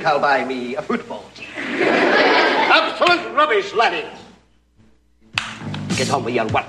[0.00, 1.46] Think I'll buy me a football team.
[1.58, 4.06] Absolute rubbish, laddies.
[5.94, 6.64] Get on with your work.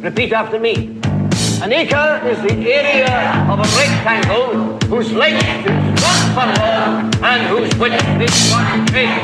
[0.00, 1.00] Repeat after me.
[1.62, 7.74] An acre is the area of a rectangle whose length is one furlong and whose
[7.76, 9.18] width is one cubit.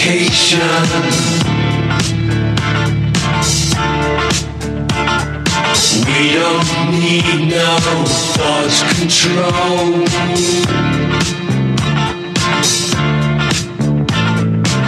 [0.00, 0.60] Education.
[6.06, 8.04] We don't need no
[8.36, 9.86] thought control.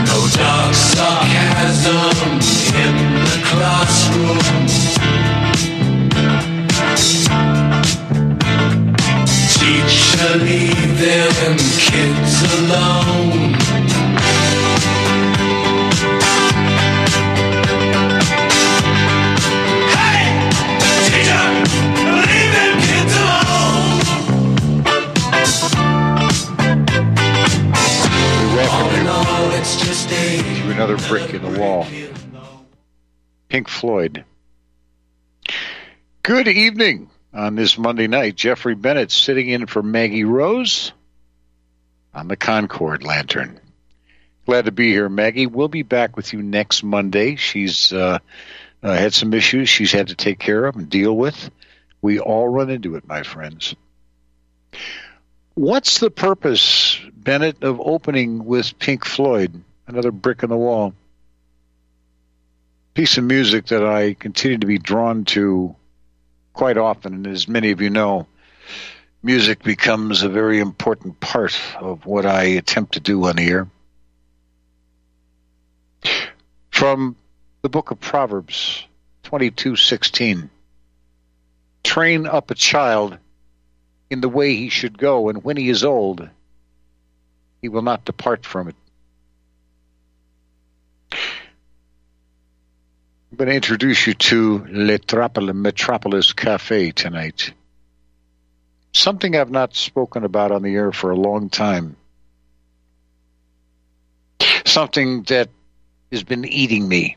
[0.06, 2.00] No dark sarcasm
[2.83, 2.94] in
[3.27, 4.41] the classroom.
[9.59, 13.22] Teacher, leave them kids alone.
[30.82, 31.87] Another brick in the wall.
[33.48, 34.25] Pink Floyd.
[36.25, 38.34] Good evening on this Monday night.
[38.34, 40.93] Jeffrey Bennett sitting in for Maggie Rose
[42.12, 43.60] on the Concord Lantern.
[44.44, 45.47] Glad to be here, Maggie.
[45.47, 47.37] We'll be back with you next Monday.
[47.37, 48.19] She's uh,
[48.82, 51.49] uh, had some issues she's had to take care of and deal with.
[52.00, 53.76] We all run into it, my friends.
[55.54, 59.62] What's the purpose, Bennett, of opening with Pink Floyd?
[59.93, 60.95] Another brick in the wall.
[62.95, 65.77] Piece of music that I continue to be drawn to
[66.55, 68.27] quite often, and as many of you know,
[69.23, 73.69] music becomes a very important part of what I attempt to do on air.
[76.71, 77.15] From
[77.61, 78.87] the book of Proverbs
[79.25, 80.49] 22:16
[81.85, 83.19] Train up a child
[84.09, 86.31] in the way he should go and when he is old
[87.61, 88.77] he will not depart from it.
[93.32, 97.55] I'm going to introduce you to Letropolis Metropolis Cafe tonight.
[98.93, 101.96] Something I've not spoken about on the air for a long time.
[104.67, 105.49] Something that
[106.12, 107.17] has been eating me,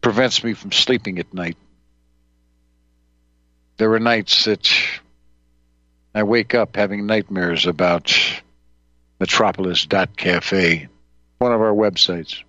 [0.00, 1.56] prevents me from sleeping at night.
[3.76, 4.68] There are nights that
[6.16, 8.12] I wake up having nightmares about
[9.20, 10.88] metropolis.cafe,
[11.38, 12.42] one of our websites.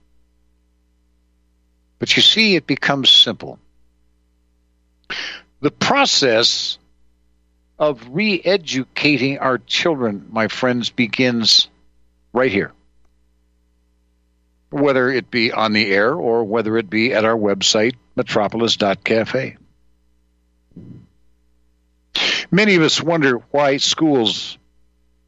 [2.00, 3.60] But you see, it becomes simple.
[5.62, 6.78] The process
[7.80, 11.70] of re educating our children, my friends, begins
[12.34, 12.72] right here.
[14.70, 19.58] Whether it be on the air or whether it be at our website, metropolis.cafe.
[22.52, 24.58] Many of us wonder why schools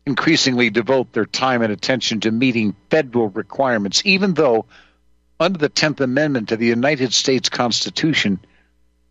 [0.06, 4.66] increasingly devote their time and attention to meeting federal requirements, even though,
[5.40, 8.40] under the 10th Amendment to the United States Constitution,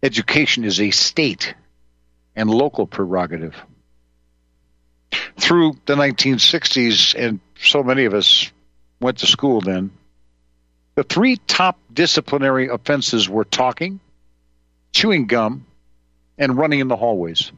[0.02, 1.54] education is a state
[2.34, 3.54] and local prerogative.
[5.38, 8.50] Through the 1960s, and so many of us
[9.00, 9.90] went to school then,
[10.94, 14.00] the three top disciplinary offenses were talking,
[14.92, 15.66] chewing gum,
[16.38, 17.52] and running in the hallways.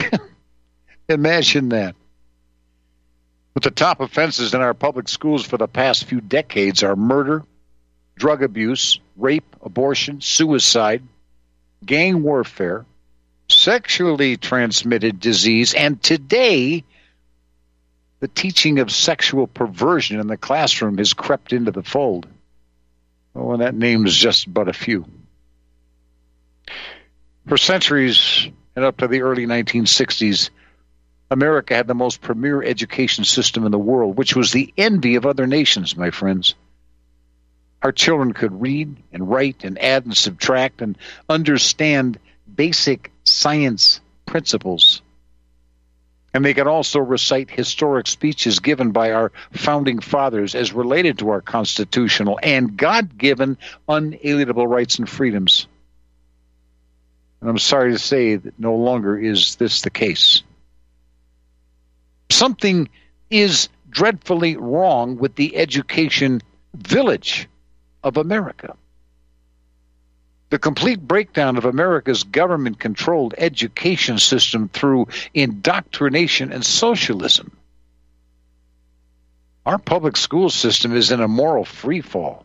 [1.08, 1.96] Imagine that.
[3.54, 7.44] But the top offenses in our public schools for the past few decades are murder,
[8.18, 11.02] drug abuse, rape, abortion, suicide,
[11.84, 12.84] gang warfare,
[13.48, 16.84] sexually transmitted disease, and today,
[18.20, 22.26] the teaching of sexual perversion in the classroom has crept into the fold.
[23.34, 25.06] Oh, and that names just but a few.
[27.46, 30.50] For centuries and up to the early 1960s,
[31.30, 35.26] America had the most premier education system in the world, which was the envy of
[35.26, 36.54] other nations, my friends.
[37.82, 40.98] Our children could read and write and add and subtract and
[41.28, 42.18] understand
[42.52, 45.00] basic science principles.
[46.34, 51.30] And they could also recite historic speeches given by our founding fathers as related to
[51.30, 53.56] our constitutional and God given
[53.88, 55.66] unalienable rights and freedoms.
[57.40, 60.42] And I'm sorry to say that no longer is this the case.
[62.30, 62.88] Something
[63.30, 66.42] is dreadfully wrong with the education
[66.74, 67.48] village
[68.02, 68.76] of America.
[70.50, 77.52] The complete breakdown of America's government controlled education system through indoctrination and socialism.
[79.66, 82.44] Our public school system is in a moral freefall.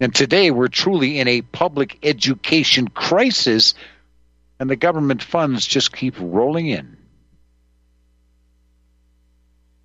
[0.00, 3.74] And today we're truly in a public education crisis,
[4.58, 6.96] and the government funds just keep rolling in.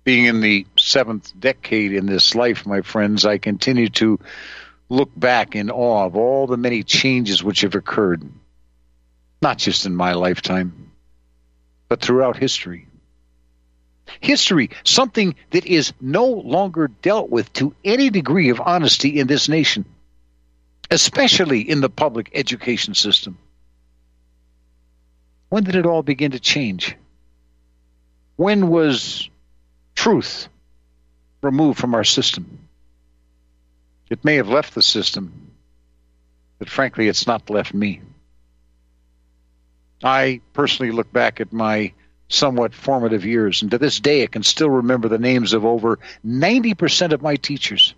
[0.02, 4.18] Being in the seventh decade in this life, my friends, I continue to
[4.88, 8.22] look back in awe of all the many changes which have occurred,
[9.42, 10.92] not just in my lifetime,
[11.88, 12.86] but throughout history.
[14.20, 19.48] History, something that is no longer dealt with to any degree of honesty in this
[19.48, 19.84] nation,
[20.90, 23.36] especially in the public education system.
[25.48, 26.96] When did it all begin to change?
[28.36, 29.28] When was
[29.94, 30.48] truth
[31.42, 32.65] removed from our system?
[34.08, 35.50] It may have left the system,
[36.58, 38.02] but frankly, it's not left me.
[40.02, 41.92] I personally look back at my
[42.28, 45.98] somewhat formative years, and to this day, I can still remember the names of over
[46.24, 47.94] 90% of my teachers.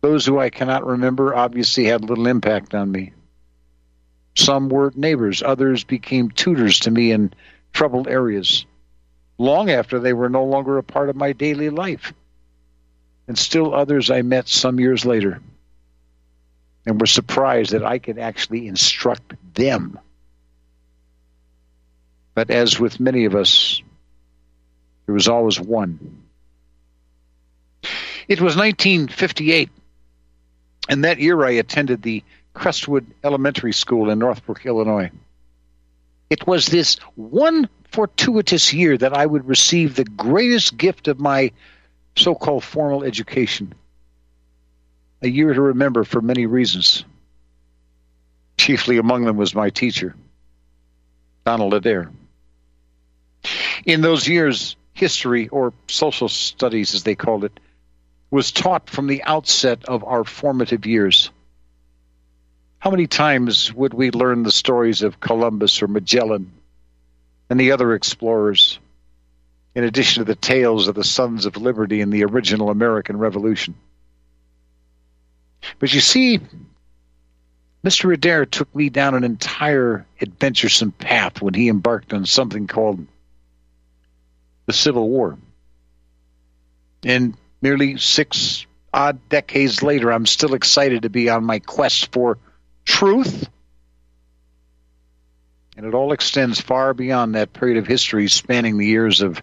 [0.00, 3.12] Those who I cannot remember obviously had little impact on me.
[4.34, 7.32] Some were neighbors, others became tutors to me in
[7.72, 8.64] troubled areas,
[9.38, 12.12] long after they were no longer a part of my daily life
[13.32, 15.40] and still others I met some years later
[16.84, 19.98] and were surprised that I could actually instruct them.
[22.34, 23.80] But as with many of us,
[25.06, 26.24] there was always one.
[28.28, 29.70] It was 1958,
[30.90, 35.10] and that year I attended the Crestwood Elementary School in Northbrook, Illinois.
[36.28, 41.50] It was this one fortuitous year that I would receive the greatest gift of my
[42.16, 43.74] so called formal education.
[45.22, 47.04] A year to remember for many reasons.
[48.58, 50.14] Chiefly among them was my teacher,
[51.44, 52.10] Donald Adair.
[53.84, 57.58] In those years, history, or social studies as they called it,
[58.30, 61.30] was taught from the outset of our formative years.
[62.78, 66.52] How many times would we learn the stories of Columbus or Magellan
[67.48, 68.78] and the other explorers?
[69.74, 73.74] In addition to the tales of the Sons of Liberty in the original American Revolution.
[75.78, 76.40] But you see,
[77.84, 78.12] Mr.
[78.12, 83.06] Adair took me down an entire adventuresome path when he embarked on something called
[84.66, 85.38] the Civil War.
[87.04, 92.38] And nearly six odd decades later, I'm still excited to be on my quest for
[92.84, 93.48] truth.
[95.76, 99.42] And it all extends far beyond that period of history spanning the years of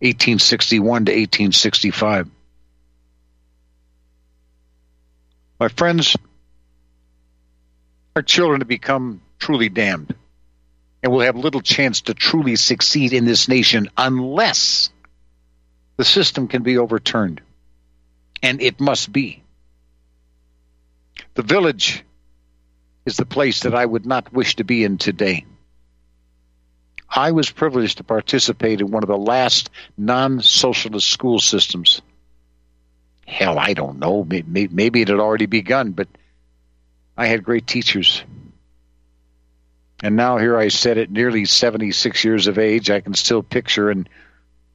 [0.00, 2.28] 1861 to 1865.
[5.60, 6.16] My friends,
[8.16, 10.14] our children have become truly damned
[11.02, 14.90] and will have little chance to truly succeed in this nation unless
[15.96, 17.40] the system can be overturned.
[18.42, 19.42] And it must be.
[21.34, 22.04] The village
[23.06, 25.44] is the place that I would not wish to be in today.
[27.14, 32.02] I was privileged to participate in one of the last non socialist school systems.
[33.26, 34.26] Hell, I don't know.
[34.28, 36.08] Maybe it had already begun, but
[37.16, 38.22] I had great teachers.
[40.02, 42.90] And now here I sit at nearly 76 years of age.
[42.90, 44.08] I can still picture and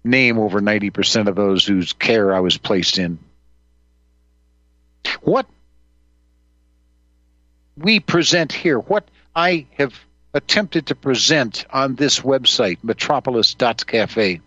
[0.04, 3.20] name over 90% of those whose care I was placed in.
[5.22, 5.46] What
[7.78, 9.94] we present here, what I have
[10.34, 14.42] attempted to present on this website, metropolis.cafe.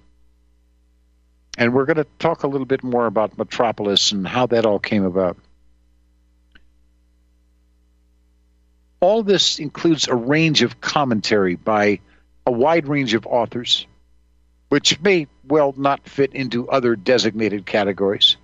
[1.59, 4.79] And we're going to talk a little bit more about Metropolis and how that all
[4.79, 5.37] came about.
[9.01, 11.99] All this includes a range of commentary by
[12.47, 13.87] a wide range of authors,
[14.69, 18.37] which may well not fit into other designated categories.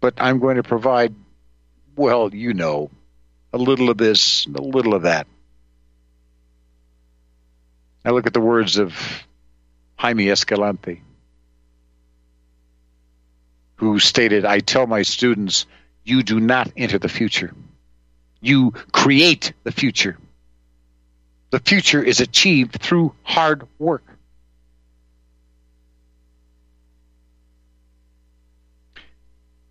[0.00, 1.14] But I'm going to provide,
[1.96, 2.90] well, you know,
[3.52, 5.26] a little of this, a little of that.
[8.04, 8.96] I look at the words of
[9.96, 11.02] Jaime Escalante,
[13.76, 15.66] who stated, I tell my students,
[16.04, 17.52] you do not enter the future.
[18.40, 20.16] You create the future.
[21.50, 24.04] The future is achieved through hard work.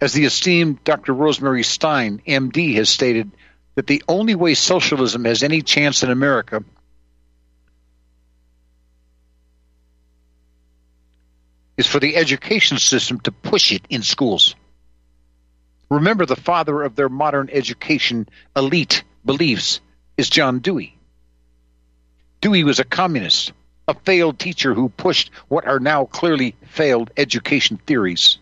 [0.02, 1.14] As the esteemed Dr.
[1.14, 3.32] Rosemary Stein, MD, has stated,
[3.76, 6.64] that the only way socialism has any chance in America
[11.80, 14.54] is for the education system to push it in schools.
[15.90, 19.80] Remember, the father of their modern education elite beliefs
[20.18, 20.98] is John Dewey.
[22.42, 23.54] Dewey was a communist,
[23.88, 28.40] a failed teacher who pushed what are now clearly failed education theories.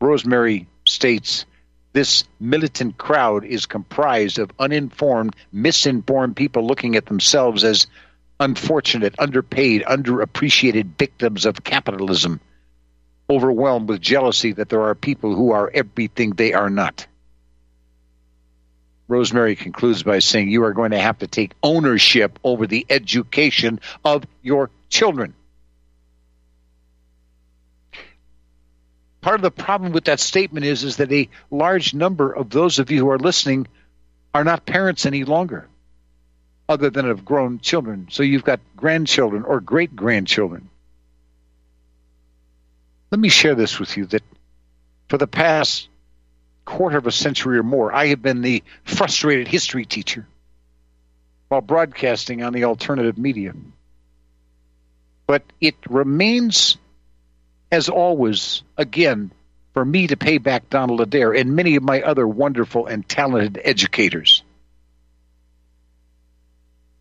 [0.00, 1.46] Rosemary states
[1.92, 7.86] this militant crowd is comprised of uninformed, misinformed people looking at themselves as
[8.38, 12.40] unfortunate, underpaid, underappreciated victims of capitalism,
[13.30, 17.06] overwhelmed with jealousy that there are people who are everything they are not.
[19.08, 23.80] Rosemary concludes by saying, You are going to have to take ownership over the education
[24.04, 25.34] of your children.
[29.26, 32.78] part of the problem with that statement is is that a large number of those
[32.78, 33.66] of you who are listening
[34.32, 35.66] are not parents any longer
[36.68, 38.08] other than of grown children.
[38.10, 40.68] So you've got grandchildren or great grandchildren
[43.12, 44.22] let me share this with you that
[45.08, 45.88] for the past
[46.64, 50.26] quarter of a century or more i have been the frustrated history teacher
[51.48, 53.52] while broadcasting on the alternative media.
[55.26, 56.76] But it remains
[57.70, 59.32] as always, again,
[59.72, 63.60] for me to pay back Donald Adair and many of my other wonderful and talented
[63.62, 64.42] educators.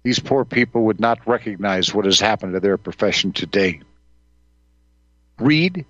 [0.06, 3.82] These poor people would not recognize what has happened to their profession today.
[5.40, 5.84] Read.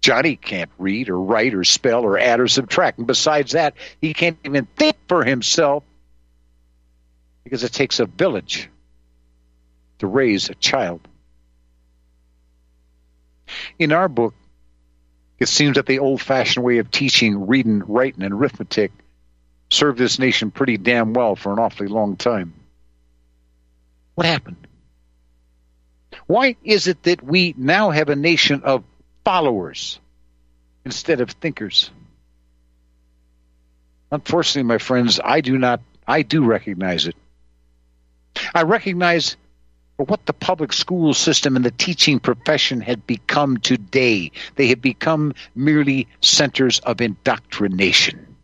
[0.00, 2.96] Johnny can't read or write or spell or add or subtract.
[2.96, 5.84] And besides that, he can't even think for himself
[7.44, 8.70] because it takes a village
[9.98, 11.06] to raise a child.
[13.78, 14.32] In our book,
[15.38, 18.92] it seems that the old fashioned way of teaching reading, writing, and arithmetic
[19.68, 22.54] served this nation pretty damn well for an awfully long time.
[24.14, 24.66] What happened?
[26.26, 28.84] Why is it that we now have a nation of
[29.24, 29.98] followers
[30.84, 31.90] instead of thinkers?
[34.12, 37.16] Unfortunately, my friends, I do not, I do recognize it.
[38.54, 39.36] I recognize
[39.96, 44.32] what the public school system and the teaching profession had become today.
[44.56, 48.36] They have become merely centers of indoctrination.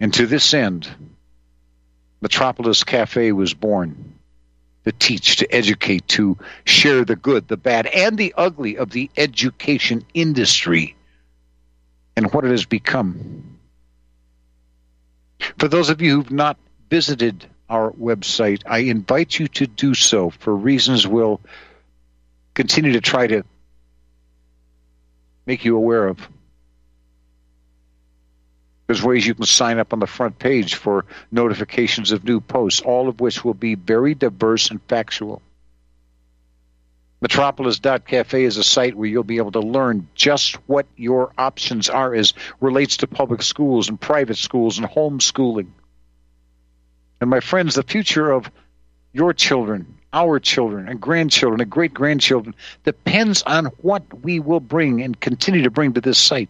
[0.00, 0.88] And to this end,
[2.20, 4.14] Metropolis Cafe was born
[4.84, 9.10] to teach, to educate, to share the good, the bad, and the ugly of the
[9.16, 10.96] education industry
[12.16, 13.58] and what it has become.
[15.58, 16.58] For those of you who've not
[16.90, 18.62] visited our website.
[18.66, 21.40] I invite you to do so for reasons we'll
[22.52, 23.44] continue to try to
[25.46, 26.28] make you aware of.
[28.90, 32.80] There's ways you can sign up on the front page for notifications of new posts,
[32.80, 35.42] all of which will be very diverse and factual.
[37.20, 42.12] Metropolis.cafe is a site where you'll be able to learn just what your options are
[42.16, 45.68] as relates to public schools and private schools and homeschooling.
[47.20, 48.50] And my friends, the future of
[49.12, 55.00] your children, our children, and grandchildren, and great grandchildren depends on what we will bring
[55.00, 56.48] and continue to bring to this site.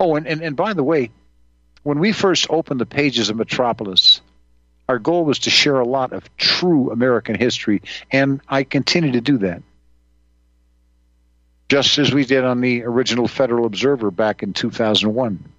[0.00, 1.10] Oh, and, and, and by the way,
[1.82, 4.20] when we first opened the pages of Metropolis,
[4.88, 9.20] our goal was to share a lot of true American history, and I continue to
[9.20, 9.62] do that.
[11.68, 15.52] Just as we did on the original Federal Observer back in 2001.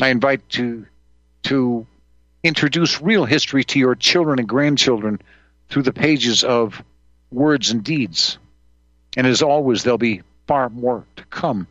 [0.00, 0.86] I invite to
[1.42, 1.86] to
[2.42, 5.20] introduce real history to your children and grandchildren
[5.68, 6.82] through the pages of
[7.30, 8.38] words and deeds.
[9.16, 11.66] And as always, there'll be far more to come.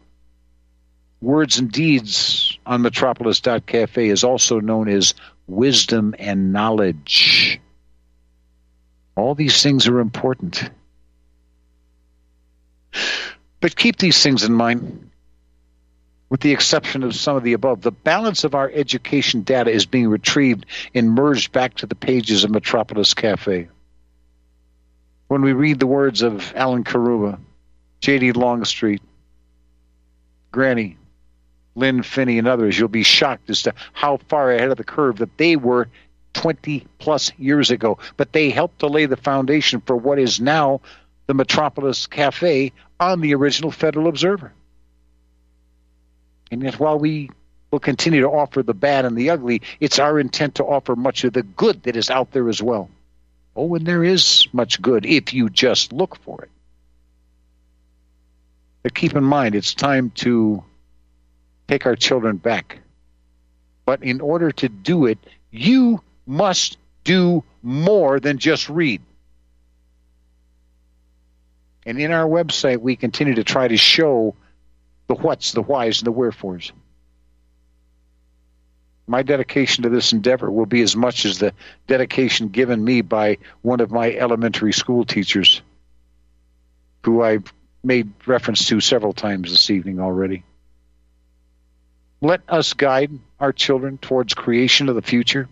[1.22, 5.14] Words and Deeds on Metropolis.cafe is also known as
[5.48, 7.60] Wisdom and Knowledge.
[9.16, 10.70] All these things are important.
[13.60, 15.10] But keep these things in mind
[16.30, 17.82] with the exception of some of the above.
[17.82, 22.44] The balance of our education data is being retrieved and merged back to the pages
[22.44, 23.68] of Metropolis Cafe.
[25.28, 27.40] When we read the words of Alan Caruba,
[28.00, 28.32] J.D.
[28.34, 29.02] Longstreet,
[30.52, 30.98] Granny,
[31.80, 35.18] Lynn Finney and others, you'll be shocked as to how far ahead of the curve
[35.18, 35.88] that they were
[36.34, 37.98] 20 plus years ago.
[38.18, 40.82] But they helped to lay the foundation for what is now
[41.28, 44.52] the Metropolis Cafe on the original Federal Observer.
[46.52, 47.30] And yet, while we
[47.72, 51.24] will continue to offer the bad and the ugly, it's our intent to offer much
[51.24, 52.90] of the good that is out there as well.
[53.56, 56.50] Oh, and there is much good if you just look for it.
[58.82, 60.64] But keep in mind, it's time to
[61.70, 62.80] take our children back.
[63.86, 65.20] But in order to do it,
[65.52, 69.02] you must do more than just read.
[71.86, 74.36] And in our website, we continue to try to show
[75.08, 76.72] the whats, the whys, and the wherefores.
[79.06, 81.54] My dedication to this endeavor will be as much as the
[81.88, 85.62] dedication given me by one of my elementary school teachers,
[87.04, 87.52] who I've
[87.84, 90.44] made reference to several times this evening already.
[92.22, 95.48] Let us guide our children towards creation of the future.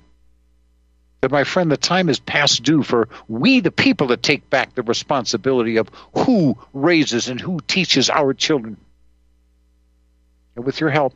[1.22, 4.76] But my friend, the time is past due for we, the people, to take back
[4.76, 8.78] the responsibility of who raises and who teaches our children.
[10.56, 11.14] And with your help,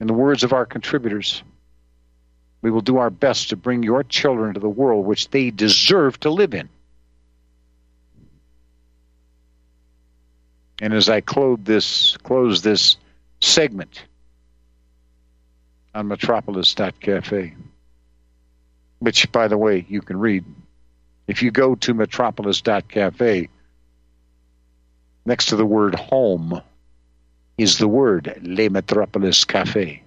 [0.00, 1.42] in the words of our contributors,
[2.60, 6.18] we will do our best to bring your children to the world which they deserve
[6.20, 6.68] to live in.
[10.80, 12.96] And as I close this, close this
[13.40, 14.02] segment
[15.94, 17.54] on metropolis.cafe,
[19.00, 20.44] which, by the way, you can read.
[21.26, 23.48] If you go to metropolis.cafe,
[25.24, 26.60] next to the word home
[27.58, 30.02] is the word Le Metropolis Cafe.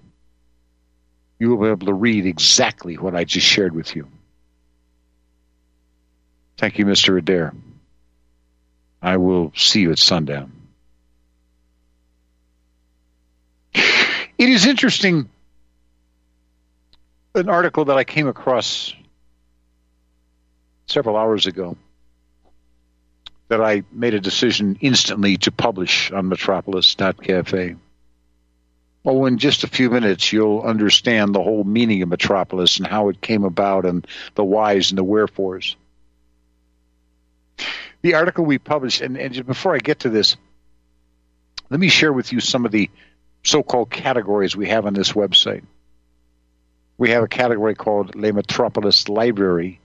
[1.39, 4.07] You will be able to read exactly what I just shared with you.
[6.57, 7.17] Thank you, Mr.
[7.17, 7.53] Adair.
[9.01, 10.51] I will see you at sundown.
[13.73, 15.29] It is interesting
[17.35, 18.93] an article that I came across
[20.87, 21.77] several hours ago
[23.49, 27.75] that I made a decision instantly to publish on Metropolis.cafe.
[29.03, 33.09] Oh, in just a few minutes, you'll understand the whole meaning of Metropolis and how
[33.09, 35.75] it came about and the whys and the wherefores.
[38.01, 40.37] The article we published, and, and before I get to this,
[41.69, 42.89] let me share with you some of the
[43.43, 45.63] so called categories we have on this website
[46.97, 49.79] we have a category called Le Metropolis Library.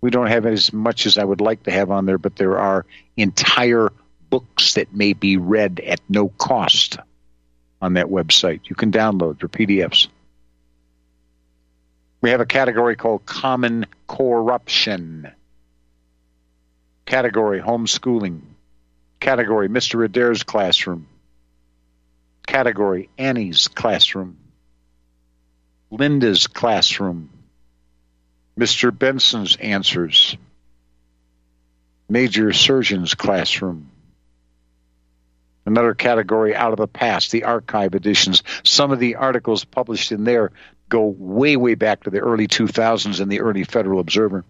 [0.00, 2.58] We don't have as much as I would like to have on there, but there
[2.58, 3.90] are entire
[4.30, 6.98] books that may be read at no cost
[7.80, 8.60] on that website.
[8.64, 10.08] You can download for PDFs.
[12.22, 15.30] We have a category called Common Corruption.
[17.04, 18.40] Category Homeschooling.
[19.20, 20.04] Category Mr.
[20.04, 21.06] Adair's Classroom.
[22.46, 24.38] Category Annie's Classroom.
[25.92, 27.28] Linda's classroom,
[28.58, 28.96] Mr.
[28.96, 30.38] Benson's answers,
[32.08, 33.90] Major Surgeon's classroom.
[35.66, 38.42] Another category out of the past, the archive editions.
[38.64, 40.50] Some of the articles published in there
[40.88, 44.46] go way, way back to the early 2000s in the early Federal Observer.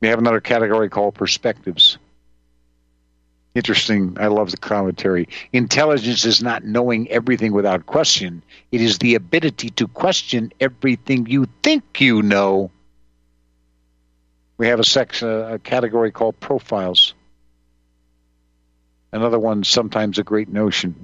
[0.00, 1.96] We have another category called perspectives.
[3.54, 4.16] Interesting.
[4.18, 5.28] I love the commentary.
[5.52, 8.42] Intelligence is not knowing everything without question.
[8.70, 12.70] It is the ability to question everything you think you know.
[14.56, 17.14] We have a section, uh, a category called profiles.
[19.12, 20.94] Another one, sometimes a great notion.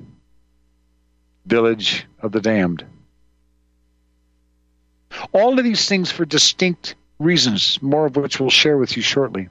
[1.45, 2.85] Village of the damned.
[5.33, 9.49] All of these things for distinct reasons, more of which we'll share with you shortly.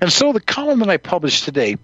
[0.00, 1.76] And so the column that I published today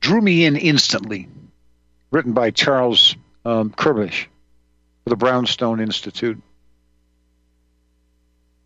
[0.00, 1.28] drew me in instantly,
[2.10, 4.26] written by Charles um, Kerbish
[5.04, 6.40] for the Brownstone Institute.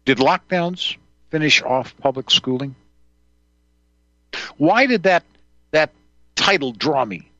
[0.04, 0.96] Did lockdowns
[1.30, 2.74] finish off public schooling?
[4.56, 5.24] Why did that
[5.70, 5.90] that
[6.34, 7.30] title draw me?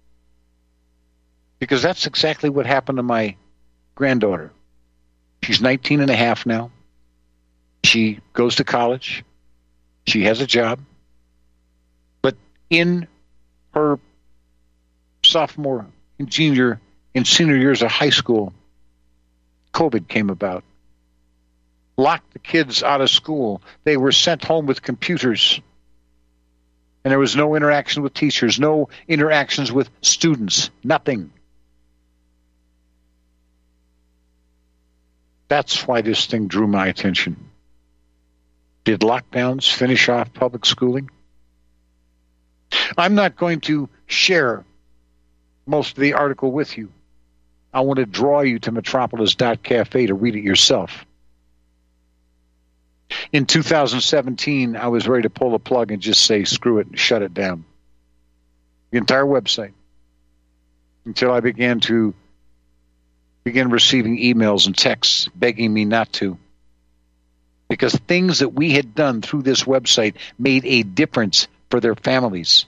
[1.58, 3.36] Because that's exactly what happened to my
[3.94, 4.52] granddaughter.
[5.42, 6.70] She's 19 and a half now.
[7.84, 9.24] She goes to college.
[10.08, 10.80] She has a job.
[12.22, 12.34] But
[12.70, 13.06] in
[13.74, 13.98] her
[15.22, 15.86] sophomore
[16.24, 16.80] junior
[17.14, 18.54] and senior years of high school,
[19.74, 20.64] COVID came about.
[21.98, 23.60] Locked the kids out of school.
[23.84, 25.60] They were sent home with computers.
[27.04, 31.30] And there was no interaction with teachers, no interactions with students, nothing.
[35.48, 37.47] That's why this thing drew my attention.
[38.88, 41.10] Did lockdowns finish off public schooling?
[42.96, 44.64] I'm not going to share
[45.66, 46.90] most of the article with you.
[47.70, 51.04] I want to draw you to metropolis.cafe to read it yourself.
[53.30, 56.98] In 2017, I was ready to pull the plug and just say, screw it, and
[56.98, 57.66] shut it down.
[58.90, 59.72] The entire website.
[61.04, 62.14] Until I began to
[63.44, 66.38] begin receiving emails and texts begging me not to.
[67.68, 72.64] Because things that we had done through this website made a difference for their families,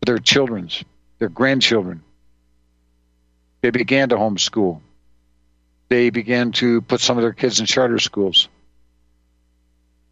[0.00, 0.82] for their children's,
[1.18, 2.02] their grandchildren.
[3.60, 4.80] They began to homeschool.
[5.88, 8.48] They began to put some of their kids in charter schools.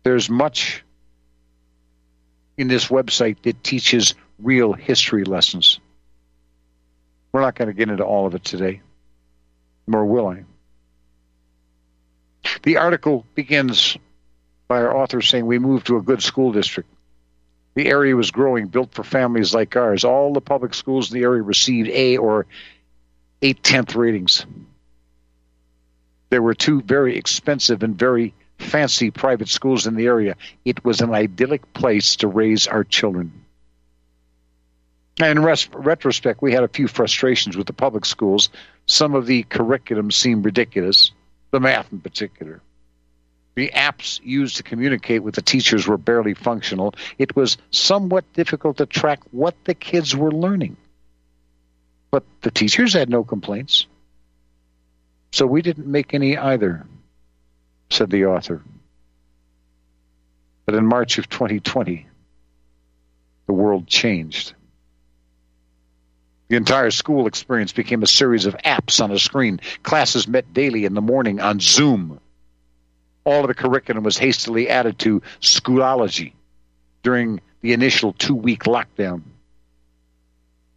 [0.03, 0.85] There's much
[2.57, 5.81] in this website that teaches real history lessons.
[7.33, 8.83] We're not going to get into all of it today,
[9.87, 10.45] nor will I.
[12.63, 13.97] The article begins
[14.69, 16.89] by our author saying, We moved to a good school district.
[17.75, 20.05] The area was growing, built for families like ours.
[20.05, 22.47] All the public schools in the area received A or
[23.43, 24.47] eight tenth ratings.
[26.31, 30.37] There were two very expensive and very fancy private schools in the area.
[30.65, 33.45] It was an idyllic place to raise our children.
[35.19, 38.49] In res- retrospect, we had a few frustrations with the public schools.
[38.87, 41.13] Some of the curriculum seemed ridiculous,
[41.55, 42.61] the math in particular.
[43.55, 46.95] The apps used to communicate with the teachers were barely functional.
[47.17, 50.77] It was somewhat difficult to track what the kids were learning.
[52.11, 53.87] But the teachers had no complaints.
[55.31, 56.87] So we didn't make any either
[57.89, 58.61] said the author.
[60.67, 62.09] But in March of 2020,
[63.47, 64.55] the world changed.
[66.55, 69.59] The entire school experience became a series of apps on a screen.
[69.83, 72.21] Classes met daily in the morning on Zoom.
[73.25, 76.35] All of the curriculum was hastily added to Schoology
[77.03, 79.23] during the initial two week lockdown.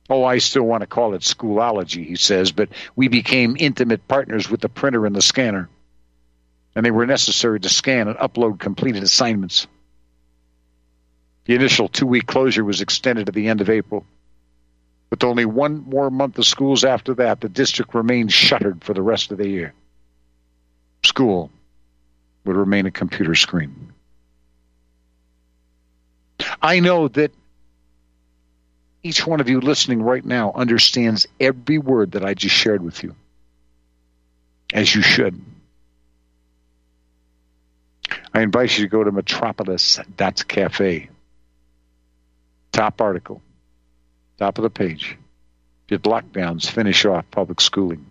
[0.10, 4.50] Oh, I still want to call it Schoolology, he says, but we became intimate partners
[4.50, 5.70] with the printer and the scanner
[6.74, 9.68] and they were necessary to scan and upload completed assignments.
[11.46, 14.08] The initial two week closure was extended to the end of April.
[15.10, 19.02] With only one more month of schools after that, the district remained shuttered for the
[19.02, 19.74] rest of the year.
[21.06, 21.50] School
[22.46, 23.94] would remain a computer screen.
[26.62, 27.32] I know that
[29.04, 33.04] each one of you listening right now understands every word that I just shared with
[33.04, 33.16] you,
[34.74, 35.40] as you should.
[38.34, 41.10] I invite you to go to metropolis.cafe.
[42.72, 43.42] Top article,
[44.38, 45.18] top of the page.
[45.88, 48.06] Did lockdowns finish off public schooling?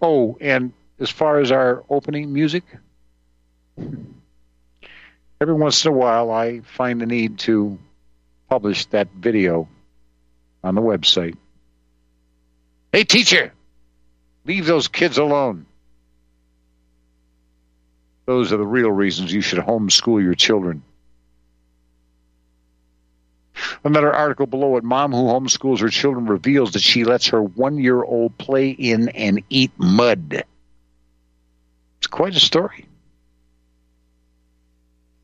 [0.00, 2.64] Oh, and as far as our opening music,
[5.40, 7.78] every once in a while I find the need to
[8.48, 9.68] publish that video
[10.62, 11.36] on the website.
[12.92, 13.52] Hey, teacher,
[14.44, 15.66] leave those kids alone.
[18.26, 20.82] Those are the real reasons you should homeschool your children.
[23.84, 27.78] Another article below it Mom who homeschools her children reveals that she lets her one
[27.78, 30.44] year old play in and eat mud.
[31.98, 32.86] It's quite a story.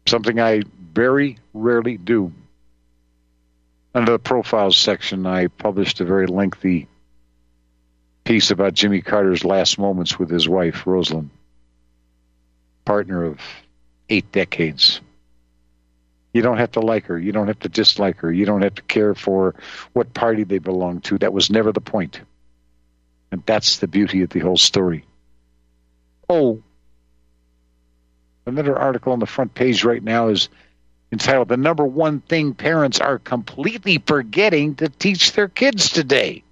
[0.06, 2.32] Something I very rarely do.
[3.94, 6.86] Under the profiles section, I published a very lengthy
[8.24, 11.30] piece about Jimmy Carter's last moments with his wife, Rosalynn
[12.86, 13.38] partner of
[14.08, 15.02] eight decades.
[16.36, 17.18] You don't have to like her.
[17.18, 18.30] You don't have to dislike her.
[18.30, 19.54] You don't have to care for
[19.94, 21.16] what party they belong to.
[21.16, 22.20] That was never the point.
[23.32, 25.06] And that's the beauty of the whole story.
[26.28, 26.62] Oh,
[28.44, 30.50] another article on the front page right now is
[31.10, 36.44] entitled The Number One Thing Parents Are Completely Forgetting to Teach Their Kids Today.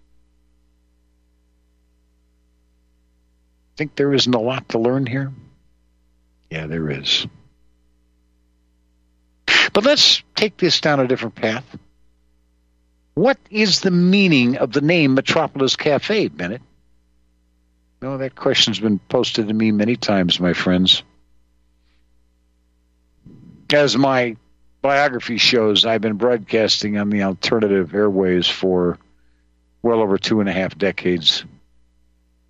[3.76, 5.30] Think there isn't a lot to learn here?
[6.48, 7.26] Yeah, there is.
[9.72, 11.64] But let's take this down a different path.
[13.14, 16.62] What is the meaning of the name Metropolis Cafe, Bennett?
[18.02, 21.02] No, that question's been posted to me many times, my friends.
[23.72, 24.36] As my
[24.82, 28.98] biography shows, I've been broadcasting on the alternative airways for
[29.82, 31.44] well over two and a half decades.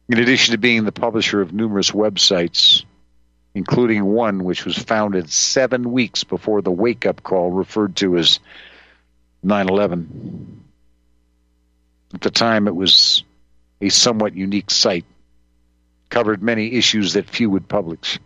[0.08, 2.84] In addition to being the publisher of numerous websites,
[3.54, 8.40] including one which was founded seven weeks before the wake up call referred to as
[9.42, 10.64] 9 11.
[12.14, 13.24] At the time, it was
[13.80, 15.04] a somewhat unique site,
[16.10, 18.18] covered many issues that few would publish.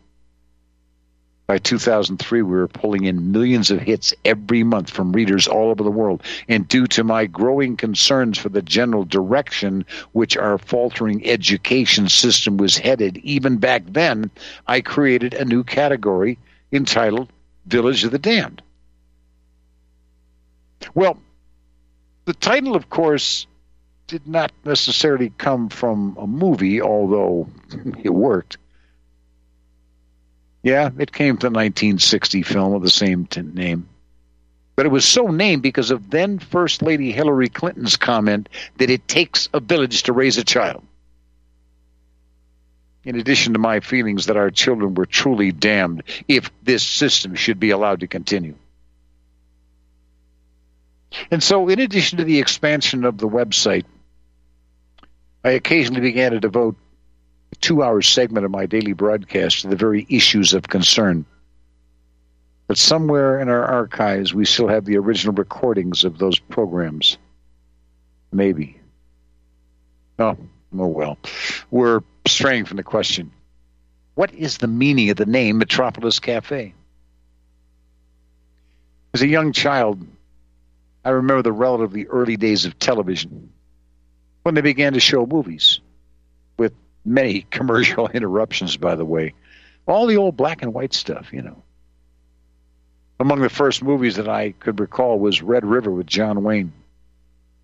[1.49, 5.83] By 2003, we were pulling in millions of hits every month from readers all over
[5.83, 6.23] the world.
[6.47, 12.59] And due to my growing concerns for the general direction which our faltering education system
[12.59, 14.31] was headed, even back then,
[14.67, 16.39] I created a new category
[16.71, 17.33] entitled
[17.65, 18.61] Village of the Damned.
[20.93, 21.19] Well,
[22.27, 23.47] the title, of course,
[24.07, 27.49] did not necessarily come from a movie, although
[28.05, 28.59] it worked.
[30.69, 33.89] Yeah, it came from the 1960 film of the same t- name.
[34.77, 39.09] But it was so named because of then First Lady Hillary Clinton's comment that it
[39.09, 40.85] takes a village to raise a child.
[43.03, 47.59] In addition to my feelings that our children were truly damned if this system should
[47.59, 48.55] be allowed to continue.
[51.31, 53.87] And so, in addition to the expansion of the website,
[55.43, 56.77] I occasionally began to devote
[57.57, 61.25] two hour segment of my daily broadcast to the very issues of concern.
[62.67, 67.17] But somewhere in our archives, we still have the original recordings of those programs.
[68.31, 68.79] Maybe.
[70.19, 70.37] Oh,
[70.79, 71.19] oh well.
[71.71, 73.33] We're straying from the question.
[74.15, 76.75] What is the meaning of the name Metropolis Cafe?
[79.15, 80.07] As a young child,
[81.05, 83.51] I remember the relatively early days of television
[84.43, 85.81] when they began to show movies
[86.59, 86.75] with
[87.09, 89.35] many commercial interruptions, by the way.
[89.87, 91.63] All the old black and white stuff, you know.
[93.21, 96.73] Among the first movies that I could recall was Red River with John Wayne,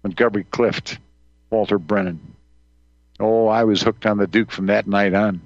[0.03, 0.99] Montgomery Clift,
[1.51, 2.35] Walter Brennan.
[3.21, 5.41] Oh, I was hooked on the Duke from that night on.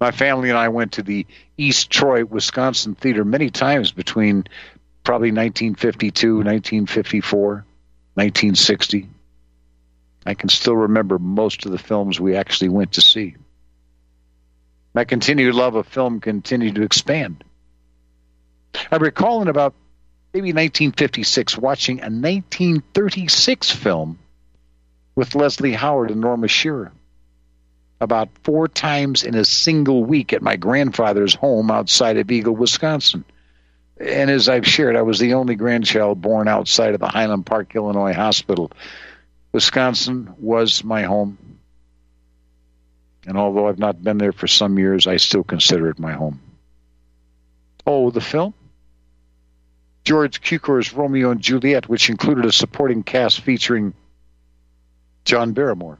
[0.00, 4.44] My family and I went to the East Troy, Wisconsin theater many times between
[5.04, 7.48] probably 1952, 1954,
[8.14, 9.08] 1960.
[10.24, 13.36] I can still remember most of the films we actually went to see.
[14.94, 17.44] My continued love of film continued to expand.
[18.90, 19.74] I recall in about
[20.32, 24.18] maybe 1956 watching a 1936 film
[25.14, 26.92] with Leslie Howard and Norma Shearer
[28.02, 33.24] about four times in a single week at my grandfather's home outside of Eagle, Wisconsin.
[33.96, 37.76] And as I've shared, I was the only grandchild born outside of the Highland Park,
[37.76, 38.72] Illinois hospital.
[39.52, 41.38] Wisconsin was my home.
[43.26, 46.40] And although I've not been there for some years, I still consider it my home.
[47.86, 48.54] Oh, the film?
[50.04, 53.94] George Cukor's Romeo and Juliet, which included a supporting cast featuring
[55.24, 55.98] John Barrymore,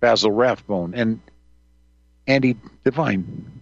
[0.00, 1.20] Basil Rathbone, and
[2.26, 3.60] Andy Devine.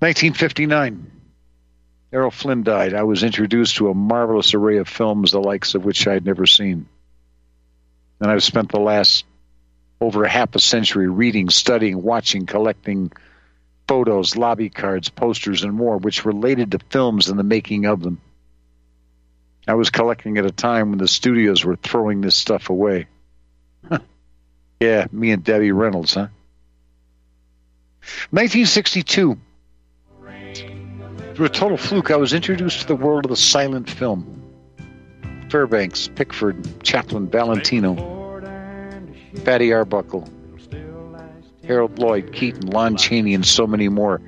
[0.00, 1.15] 1959.
[2.16, 2.94] Errol Flynn died.
[2.94, 6.24] I was introduced to a marvelous array of films, the likes of which I had
[6.24, 6.88] never seen.
[8.18, 9.26] And I've spent the last
[10.00, 13.12] over half a century reading, studying, watching, collecting
[13.86, 18.18] photos, lobby cards, posters, and more, which related to films and the making of them.
[19.68, 23.08] I was collecting at a time when the studios were throwing this stuff away.
[24.80, 26.28] yeah, me and Debbie Reynolds, huh?
[28.30, 29.38] 1962.
[31.36, 34.42] Through a total fluke, I was introduced to the world of the silent film.
[35.50, 37.94] Fairbanks, Pickford, Chaplin, Valentino,
[39.44, 40.26] Fatty Arbuckle,
[41.62, 44.22] Harold Lloyd, Keaton, Lon Chaney, and so many more.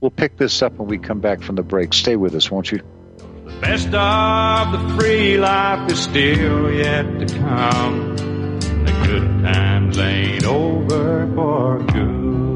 [0.00, 1.92] We'll pick this up when we come back from the break.
[1.92, 2.82] Stay with us, won't you?
[3.16, 8.16] The best of the free life is still yet to come.
[8.16, 12.55] The good times ain't over for good.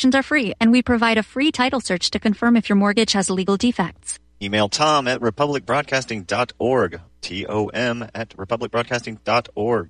[0.01, 3.13] Consultations are free and we provide a free title search to confirm if your mortgage
[3.13, 4.17] has legal defects.
[4.41, 7.01] Email tom at republicbroadcasting.org.
[7.21, 9.89] T-O-M at republicbroadcasting.org.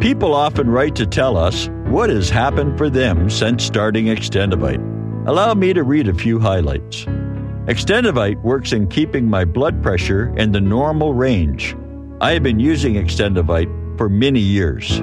[0.00, 5.28] People often write to tell us what has happened for them since starting Extendovite.
[5.28, 7.04] Allow me to read a few highlights.
[7.66, 11.76] Extendovite works in keeping my blood pressure in the normal range.
[12.22, 15.02] I have been using Extendovite for many years.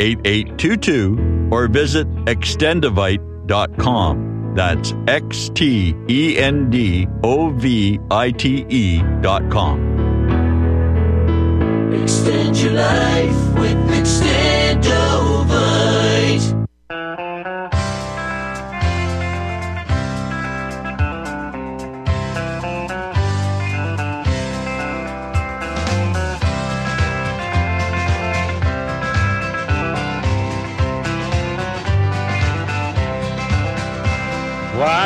[0.00, 4.54] 8822 or visit extendovite.com.
[4.54, 9.82] That's X T E N D O V I T E dot com.
[11.92, 13.95] Extend your life with Extendovite.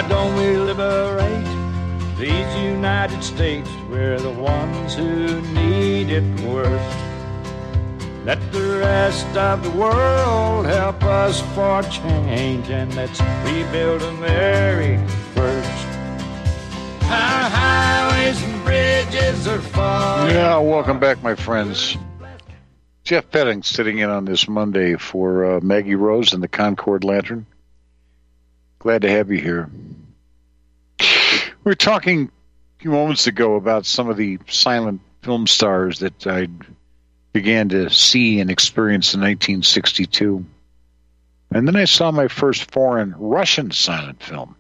[0.01, 3.69] Why don't we liberate these United States?
[3.91, 6.99] We're the ones who need it worst.
[8.25, 15.87] Let the rest of the world help us for change and let's rebuild America first.
[17.03, 20.35] Our highways and bridges are falling.
[20.35, 21.99] Yeah, welcome back, my friends.
[23.05, 27.45] Jeff Bennett sitting in on this Monday for uh, Maggie Rose and the Concord Lantern.
[28.79, 29.69] Glad to have you here.
[31.63, 32.31] We were talking
[32.79, 36.49] a few moments ago about some of the silent film stars that I
[37.35, 40.47] began to see and experience in 1962.
[41.53, 44.57] And then I saw my first foreign Russian silent film,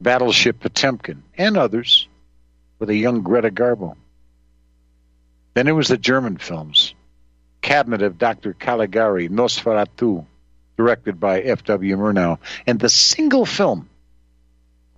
[0.00, 2.06] Battleship Potemkin, and others,
[2.78, 3.96] with a young Greta Garbo.
[5.54, 6.94] Then it was the German films,
[7.60, 8.52] Cabinet of Dr.
[8.52, 10.24] Caligari, Nosferatu,
[10.76, 11.96] directed by F.W.
[11.96, 12.38] Murnau,
[12.68, 13.89] and the single film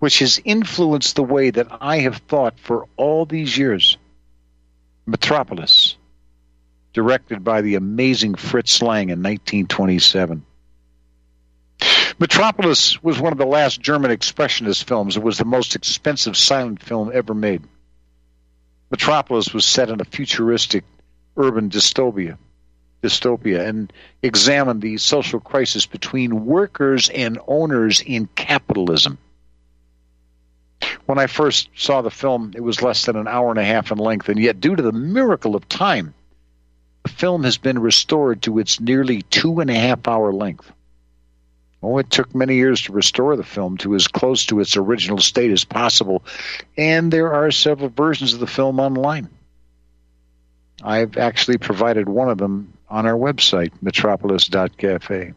[0.03, 3.99] which has influenced the way that I have thought for all these years,
[5.07, 5.97] Metropolis,
[6.93, 10.45] directed by the amazing Fritz Lang in 1927.
[12.19, 15.17] Metropolis was one of the last German expressionist films.
[15.17, 17.63] It was the most expensive silent film ever made.
[18.91, 20.83] Metropolis was set in a futuristic
[21.37, 22.39] urban dystopia,
[23.05, 29.17] dystopia and examined the social crisis between workers and owners in capitalism.
[31.07, 33.91] When I first saw the film, it was less than an hour and a half
[33.91, 36.15] in length, and yet, due to the miracle of time,
[37.03, 40.71] the film has been restored to its nearly two and a half hour length.
[41.83, 45.19] Oh, it took many years to restore the film to as close to its original
[45.19, 46.23] state as possible,
[46.77, 49.29] and there are several versions of the film online.
[50.83, 55.33] I've actually provided one of them on our website, metropolis.cafe.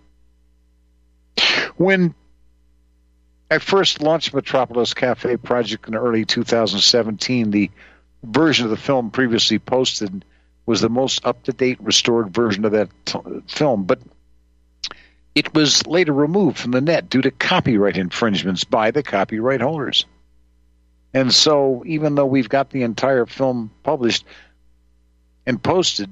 [1.78, 2.14] When
[3.52, 7.70] I first launched Metropolis Cafe project in early 2017, the
[8.24, 10.26] version of the film previously posted
[10.66, 14.00] was the most up to date restored version of that t- film, but
[15.36, 20.06] it was later removed from the net due to copyright infringements by the copyright holders.
[21.14, 24.26] And so, even though we've got the entire film published
[25.46, 26.10] and posted,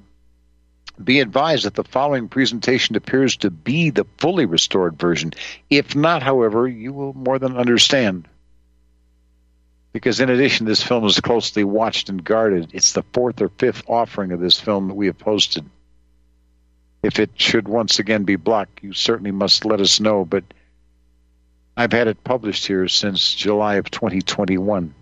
[1.04, 5.32] be advised that the following presentation appears to be the fully restored version.
[5.70, 8.28] If not, however, you will more than understand.
[9.94, 12.72] because in addition, this film is closely watched and guarded.
[12.74, 15.64] It's the fourth or fifth offering of this film that we have posted.
[17.04, 20.26] If it should once again be blocked, you certainly must let us know.
[20.26, 20.44] But
[21.78, 24.94] I've had it published here since July of 2021,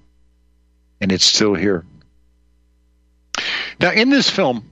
[1.00, 1.86] and it's still here.
[3.80, 4.70] Now, in this film,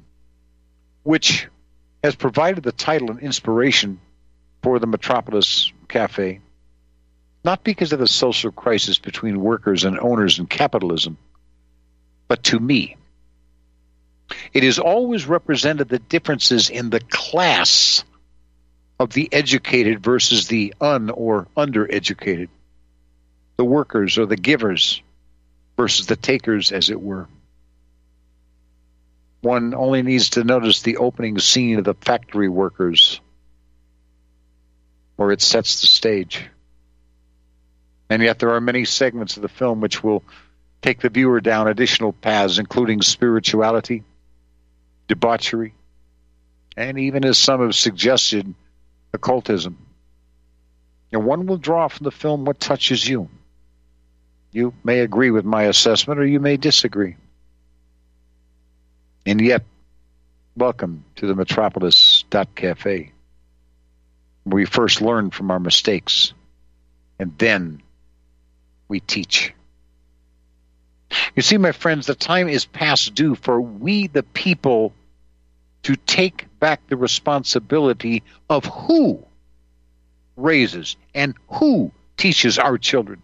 [1.10, 1.48] which
[2.04, 4.00] has provided the title and inspiration
[4.62, 6.40] for the Metropolis Cafe,
[7.44, 11.18] not because of the social crisis between workers and owners and capitalism,
[12.28, 12.96] but to me.
[14.54, 18.04] It has always represented the differences in the class
[19.00, 22.50] of the educated versus the un or undereducated,
[23.58, 25.02] the workers or the givers
[25.76, 27.28] versus the takers, as it were.
[29.42, 33.22] One only needs to notice the opening scene of the factory workers,
[35.16, 36.46] where it sets the stage.
[38.10, 40.24] And yet, there are many segments of the film which will
[40.82, 44.04] take the viewer down additional paths, including spirituality,
[45.08, 45.74] debauchery,
[46.76, 48.54] and even, as some have suggested,
[49.14, 49.78] occultism.
[51.12, 53.30] And one will draw from the film what touches you.
[54.52, 57.16] You may agree with my assessment or you may disagree.
[59.30, 59.64] And yet,
[60.56, 62.26] welcome to the Metropolis
[62.56, 63.12] Cafe.
[64.44, 66.34] We first learn from our mistakes,
[67.20, 67.84] and then
[68.88, 69.54] we teach.
[71.36, 74.96] You see, my friends, the time is past due for we, the people,
[75.84, 79.24] to take back the responsibility of who
[80.38, 83.22] raises and who teaches our children.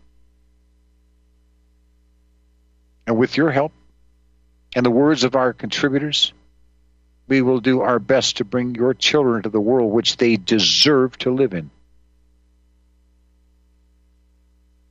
[3.08, 3.72] And with your help
[4.76, 6.34] and the words of our contributors,
[7.28, 11.18] we will do our best to bring your children to the world which they deserve
[11.20, 11.72] to live in.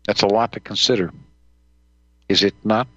[0.07, 1.12] That's a lot to consider.
[2.28, 2.89] Is it not?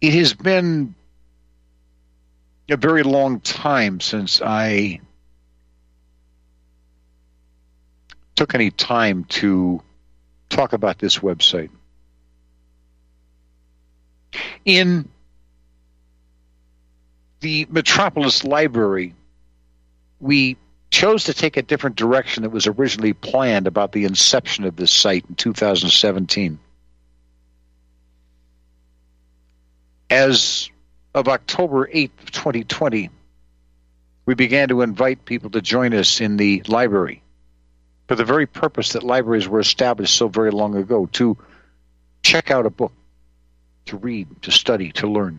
[0.00, 0.94] It has been
[2.68, 5.00] a very long time since I
[8.36, 9.82] took any time to
[10.48, 11.70] talk about this website.
[14.64, 15.08] In
[17.40, 19.14] the Metropolis Library,
[20.20, 20.56] we
[20.90, 24.90] chose to take a different direction that was originally planned about the inception of this
[24.90, 26.58] site in 2017.
[30.10, 30.70] As
[31.14, 33.10] of October 8th, 2020,
[34.24, 37.22] we began to invite people to join us in the library
[38.08, 41.36] for the very purpose that libraries were established so very long ago to
[42.22, 42.92] check out a book,
[43.84, 45.38] to read, to study, to learn.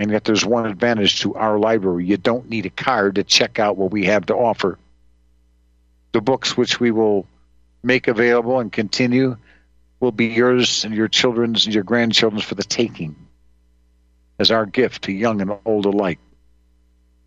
[0.00, 2.06] And yet there's one advantage to our library.
[2.06, 4.78] You don't need a card to check out what we have to offer.
[6.12, 7.26] The books which we will
[7.82, 9.36] make available and continue
[10.00, 13.14] will be yours and your children's and your grandchildren's for the taking
[14.38, 16.18] as our gift to young and old alike.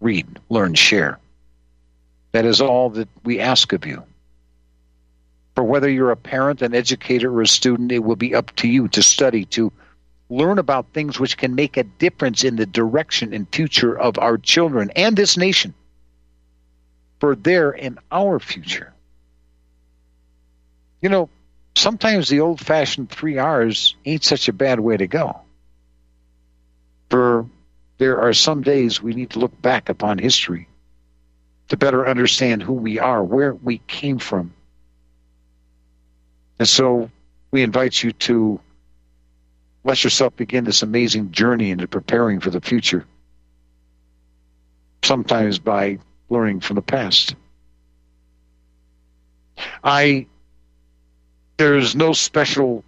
[0.01, 1.19] Read, learn, share.
[2.31, 4.03] That is all that we ask of you.
[5.57, 8.67] For whether you're a parent, an educator, or a student, it will be up to
[8.67, 9.73] you to study, to
[10.29, 14.37] learn about things which can make a difference in the direction and future of our
[14.37, 15.73] children and this nation
[17.19, 18.93] for their and our future.
[21.01, 21.27] You know,
[21.75, 25.41] sometimes the old fashioned three R's ain't such a bad way to go.
[27.09, 27.47] For
[27.97, 30.67] there are some days we need to look back upon history
[31.69, 34.53] to better understand who we are, where we came from.
[36.59, 37.09] And so
[37.51, 38.59] we invite you to
[39.83, 43.05] let yourself begin this amazing journey into preparing for the future,
[45.03, 45.99] sometimes by
[46.29, 47.35] learning from the past.
[49.83, 50.27] I
[51.57, 52.83] there's no special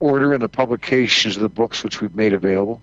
[0.00, 2.80] order in the publications of the books which we've made available.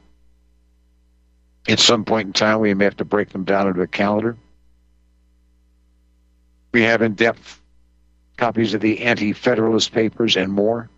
[1.68, 4.38] At some point in time, we may have to break them down into a calendar.
[6.74, 7.60] We have in depth
[8.38, 10.90] copies of the Anti Federalist Papers and more.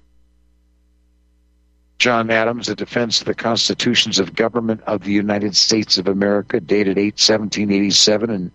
[2.00, 6.60] John Adams, The Defense of the Constitutions of Government of the United States of America,
[6.60, 8.52] dated 8 1787 and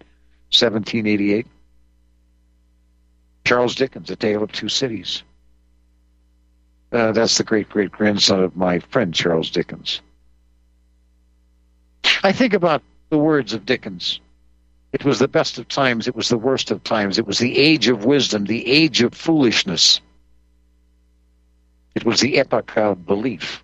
[0.51, 1.47] 1788.
[3.45, 5.25] Charles Dickens, A Tale of Two Cities.
[6.93, 10.03] Uh, that's the great great grandson of my friend Charles Dickens.
[12.23, 14.21] I think about the words of Dickens.
[14.93, 17.59] It was the best of times, it was the worst of times, it was the
[17.59, 20.01] age of wisdom, the age of foolishness.
[21.95, 23.63] It was the epoch of belief.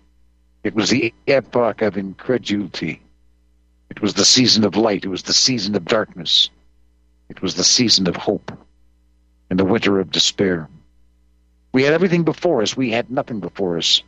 [0.63, 3.01] It was the epoch of incredulity.
[3.89, 5.05] It was the season of light.
[5.05, 6.49] It was the season of darkness.
[7.29, 8.51] It was the season of hope.
[9.49, 10.69] in the winter of despair.
[11.73, 12.77] We had everything before us.
[12.77, 14.03] We had nothing before us.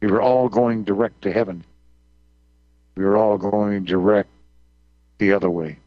[0.00, 1.64] We were all going direct to heaven.
[2.96, 4.28] We were all going direct
[5.18, 5.78] the other way.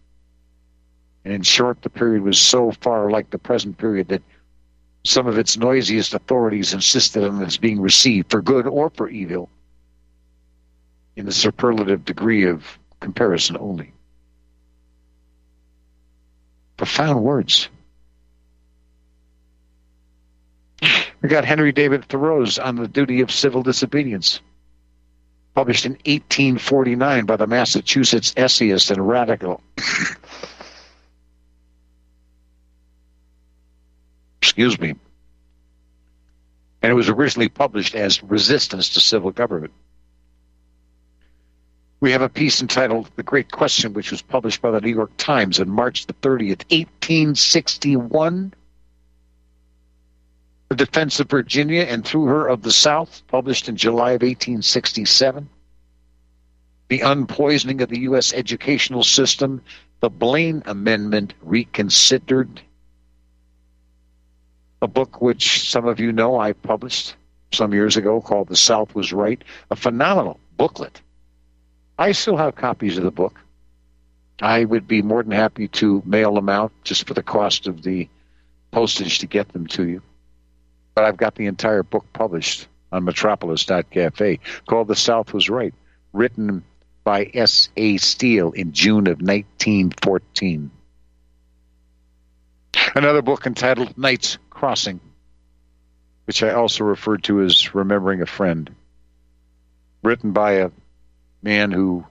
[1.26, 4.24] And in short, the period was so far like the present period that
[5.04, 9.50] some of its noisiest authorities insisted on its being received for good or for evil
[11.16, 13.92] in the superlative degree of comparison only.
[16.78, 17.70] Profound words.
[21.22, 24.40] We got Henry David Thoreau's On the Duty of Civil Disobedience,
[25.54, 29.62] published in 1849 by the Massachusetts essayist and radical.
[34.60, 34.94] Excuse me.
[36.82, 39.72] And it was originally published as Resistance to Civil Government.
[42.02, 45.12] We have a piece entitled The Great Question, which was published by the New York
[45.16, 48.54] Times on March the 30th, 1861
[50.68, 55.48] the Defense of Virginia and Through Her of the South, published in July of 1867.
[56.90, 58.34] The Unpoisoning of the U.S.
[58.34, 59.62] Educational System,
[60.02, 62.62] the Blaine Amendment Reconsidered.
[64.82, 67.16] A book which some of you know I published
[67.52, 71.02] some years ago called The South Was Right, a phenomenal booklet.
[71.98, 73.40] I still have copies of the book.
[74.42, 77.84] I would be more than happy to mail them out just for the cost of
[77.84, 78.08] the
[78.72, 80.02] postage to get them to you
[81.00, 85.74] but I've got the entire book published on metropolis.cafe called The South Was Right,
[86.12, 86.66] written
[87.06, 87.96] by S.A.
[87.96, 90.70] Steel in June of 1914.
[92.96, 95.00] Another book entitled Knight's Crossing,
[96.28, 98.70] which I also referred to as Remembering a Friend,
[100.04, 100.72] written by a
[101.42, 102.06] man who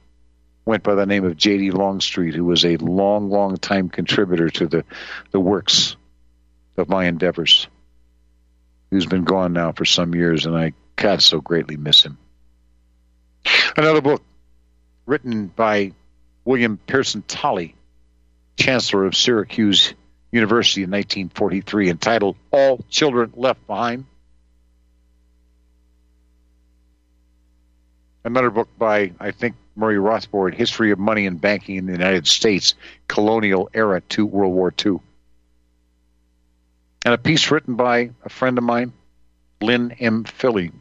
[0.64, 1.72] went by the name of J.D.
[1.72, 4.84] Longstreet, who was a long, long time contributor to the,
[5.30, 5.96] the works
[6.78, 7.68] of my endeavors
[8.90, 12.16] who's been gone now for some years, and I, God, so greatly miss him.
[13.76, 14.22] Another book
[15.04, 15.92] written by
[16.46, 17.74] William Pearson Tolley,
[18.56, 19.92] Chancellor of Syracuse
[20.30, 24.04] University in 1943, entitled All Children Left Behind.
[28.24, 32.26] Another book by, I think, Murray Rothbard, History of Money and Banking in the United
[32.26, 32.74] States,
[33.06, 34.98] Colonial Era to World War II
[37.04, 38.92] and a piece written by a friend of mine,
[39.62, 40.24] Lynn M.
[40.24, 40.72] Philly.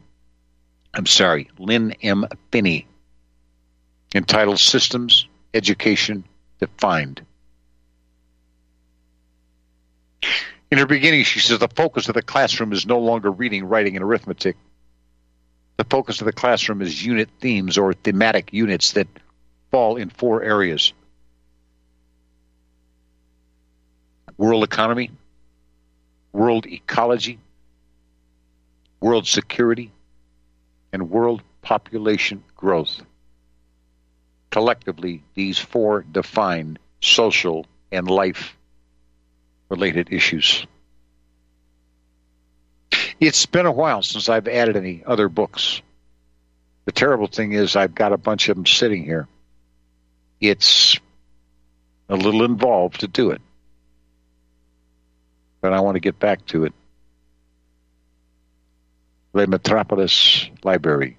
[0.92, 2.26] I'm sorry, Lynn M.
[2.50, 2.86] Finney,
[4.14, 6.24] entitled Systems Education
[6.60, 7.22] Defined.
[10.70, 13.96] In her beginning, she says the focus of the classroom is no longer reading, writing,
[13.96, 14.56] and arithmetic.
[15.78, 19.08] The focus of the classroom is unit themes or thematic units that
[19.70, 20.92] fall in four areas
[24.36, 25.10] world economy,
[26.32, 27.38] world ecology,
[29.00, 29.90] world security,
[30.92, 33.02] and world population growth.
[34.50, 38.56] Collectively, these four define social and life
[39.68, 40.66] related issues.
[43.20, 45.82] It's been a while since I've added any other books.
[46.84, 49.28] The terrible thing is, I've got a bunch of them sitting here.
[50.40, 50.98] It's
[52.08, 53.42] a little involved to do it
[55.60, 56.72] but I want to get back to it.
[59.32, 61.16] The Metropolis Library.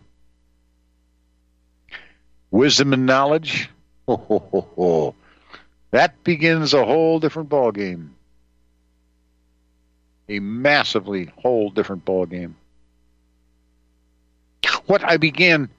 [2.52, 3.70] Wisdom and knowledge.
[4.08, 5.16] Ho, ho, ho, ho.
[5.92, 8.10] That begins a whole different ballgame.
[10.30, 12.54] A massively whole different ballgame.
[14.86, 15.70] What I began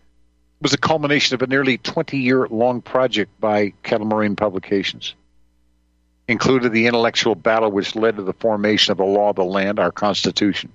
[0.61, 5.14] was a culmination of a nearly 20 year long project by Kettle Moraine Publications
[6.28, 9.80] included the intellectual battle which led to the formation of the law of the land,
[9.80, 10.70] our Constitution.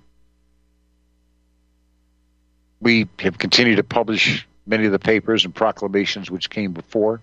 [2.81, 7.21] We have continued to publish many of the papers and proclamations which came before,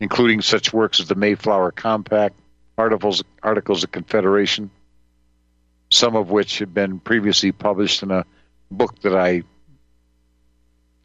[0.00, 2.34] including such works as the Mayflower Compact,
[2.76, 4.70] articles, articles of Confederation,
[5.90, 8.24] some of which had been previously published in a
[8.70, 9.42] book that I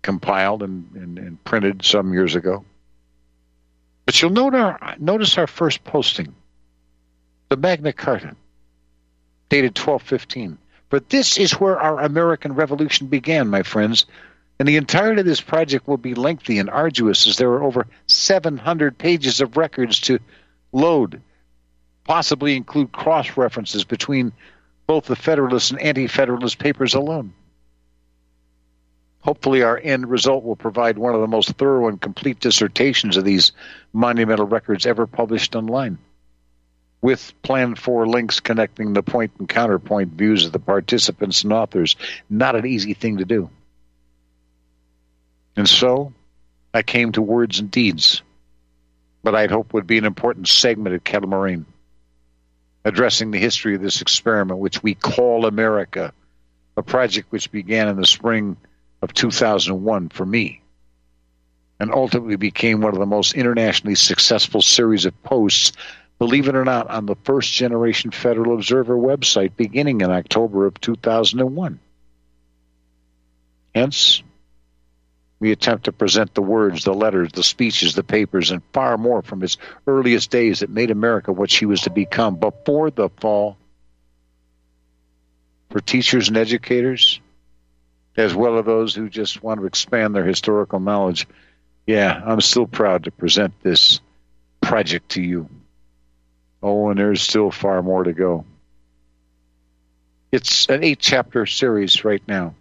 [0.02, 2.64] compiled and, and, and printed some years ago.
[4.06, 6.36] But you'll note our, notice our first posting,
[7.50, 8.36] the Magna Carta,
[9.50, 10.60] dated 1215.
[10.90, 14.06] For this is where our American Revolution began, my friends.
[14.60, 17.88] And the entirety of this project will be lengthy and arduous as there are over
[18.08, 20.20] 700 pages of records to
[20.72, 21.22] load,
[22.04, 24.32] possibly include cross references between
[24.88, 27.34] both the Federalist and Anti Federalist papers alone.
[29.22, 33.24] Hopefully, our end result will provide one of the most thorough and complete dissertations of
[33.26, 33.54] these
[33.92, 35.98] monumental records ever published online.
[37.02, 41.96] with planned for links connecting the point and counterpoint views of the participants and authors.
[42.32, 43.50] Not an easy thing to do.
[45.56, 46.14] And so
[46.74, 48.24] I came to words and deeds,
[49.24, 51.68] but I'd hope would be an important segment at Kettle Moraine,
[52.86, 56.14] addressing the history of this experiment, which we call America,
[56.78, 58.56] a project which began in the spring
[59.02, 60.62] of 2001 for me
[61.80, 65.74] and ultimately became one of the most internationally successful series of posts,
[66.20, 70.80] believe it or not, on the first generation Federal Observer website beginning in October of
[70.80, 71.80] 2001.
[73.74, 74.24] Hence,
[75.40, 79.22] we attempt to present the words, the letters, the speeches, the papers, and far more
[79.22, 83.58] from its earliest days that made America what she was to become before the fall.
[85.72, 87.20] For teachers and educators,
[88.16, 91.28] as well as those who just want to expand their historical knowledge,
[91.86, 94.00] yeah, I'm still proud to present this
[94.62, 95.50] project to you.
[96.64, 98.46] Oh, and there's still far more to go.
[100.32, 102.56] It's an eight chapter series right now.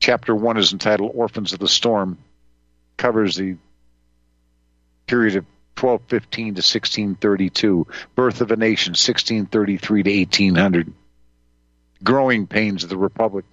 [0.00, 2.18] Chapter one is entitled Orphans of the Storm,
[2.96, 3.56] covers the
[5.06, 5.44] period of
[5.78, 10.92] 1215 to 1632, Birth of a Nation, 1633 to 1800,
[12.02, 13.44] Growing Pains of the Republic,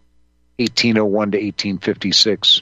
[0.58, 2.62] 1801 to 1856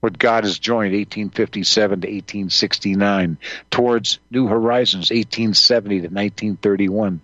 [0.00, 3.38] what God has joined 1857 to 1869
[3.70, 7.20] towards New Horizons 1870 to 1931.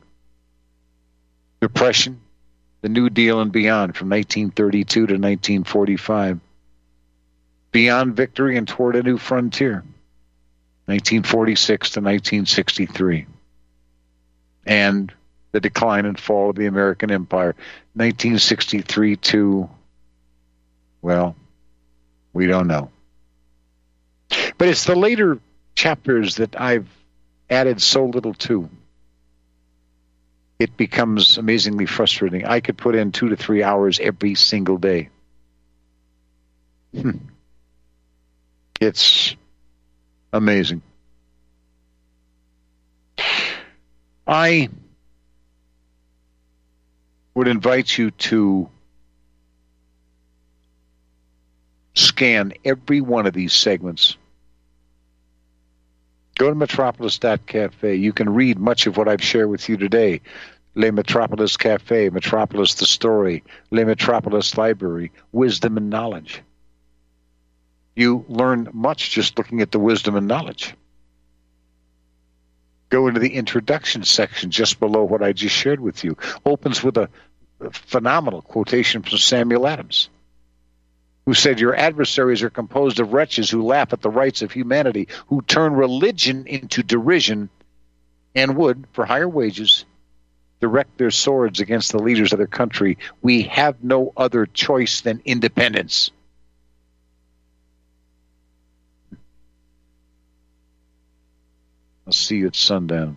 [1.60, 2.20] Depression,
[2.86, 6.38] the New Deal and beyond from 1932 to 1945.
[7.72, 9.82] Beyond victory and toward a new frontier
[10.84, 13.26] 1946 to 1963.
[14.66, 15.12] And
[15.50, 17.56] the decline and fall of the American Empire
[17.94, 19.68] 1963 to
[21.02, 21.34] well
[22.32, 22.90] we don't know.
[24.58, 25.40] But it's the later
[25.74, 26.86] chapters that I've
[27.50, 28.70] added so little to.
[30.58, 32.46] It becomes amazingly frustrating.
[32.46, 35.10] I could put in two to three hours every single day.
[36.92, 37.10] Hmm.
[38.80, 39.36] It's
[40.32, 40.82] amazing.
[44.26, 44.68] I
[47.34, 48.68] would invite you to
[51.94, 54.16] scan every one of these segments.
[56.38, 57.94] Go to metropolis.cafe.
[57.94, 60.20] You can read much of what I've shared with you today.
[60.74, 66.42] Le Metropolis Cafe, Metropolis the Story, Le Metropolis Library, Wisdom and Knowledge.
[67.94, 70.74] You learn much just looking at the wisdom and knowledge.
[72.90, 76.18] Go into the introduction section just below what I just shared with you.
[76.44, 77.08] Opens with a
[77.72, 80.10] phenomenal quotation from Samuel Adams
[81.26, 85.08] who said, Your adversaries are composed of wretches who laugh at the rights of humanity,
[85.26, 87.50] who turn religion into derision,
[88.34, 89.84] and would, for higher wages,
[90.60, 92.96] direct their swords against the leaders of their country.
[93.20, 96.12] We have no other choice than independence.
[102.06, 103.16] I'll see you at sundown.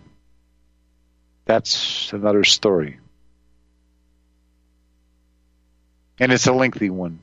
[1.44, 2.98] That's another story.
[6.18, 7.20] And it's a lengthy one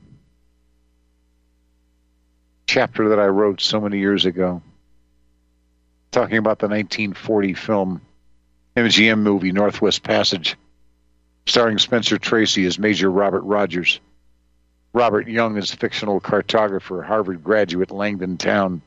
[2.68, 4.62] chapter that I wrote so many years ago,
[6.12, 8.02] talking about the 1940 film
[8.76, 10.54] MGM movie Northwest Passage,
[11.46, 14.00] starring Spencer Tracy as Major Robert Rogers.
[14.92, 18.82] Robert Young is a fictional cartographer, Harvard graduate, Langdon Towne.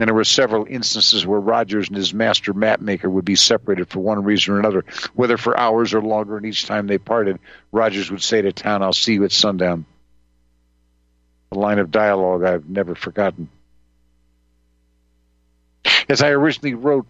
[0.00, 4.00] And there were several instances where Rogers and his master mapmaker would be separated for
[4.00, 7.38] one reason or another, whether for hours or longer, and each time they parted,
[7.72, 9.84] Rogers would say to Towne, I'll see you at sundown
[11.52, 13.48] a line of dialogue I've never forgotten.
[16.08, 17.06] As I originally wrote,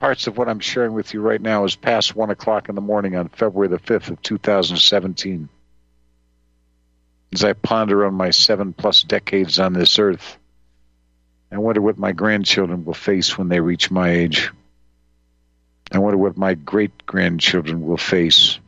[0.00, 2.80] parts of what I'm sharing with you right now is past one o'clock in the
[2.80, 5.48] morning on February the 5th of 2017.
[7.32, 10.36] As I ponder on my seven plus decades on this earth,
[11.52, 14.50] I wonder what my grandchildren will face when they reach my age.
[15.92, 18.58] I wonder what my great grandchildren will face.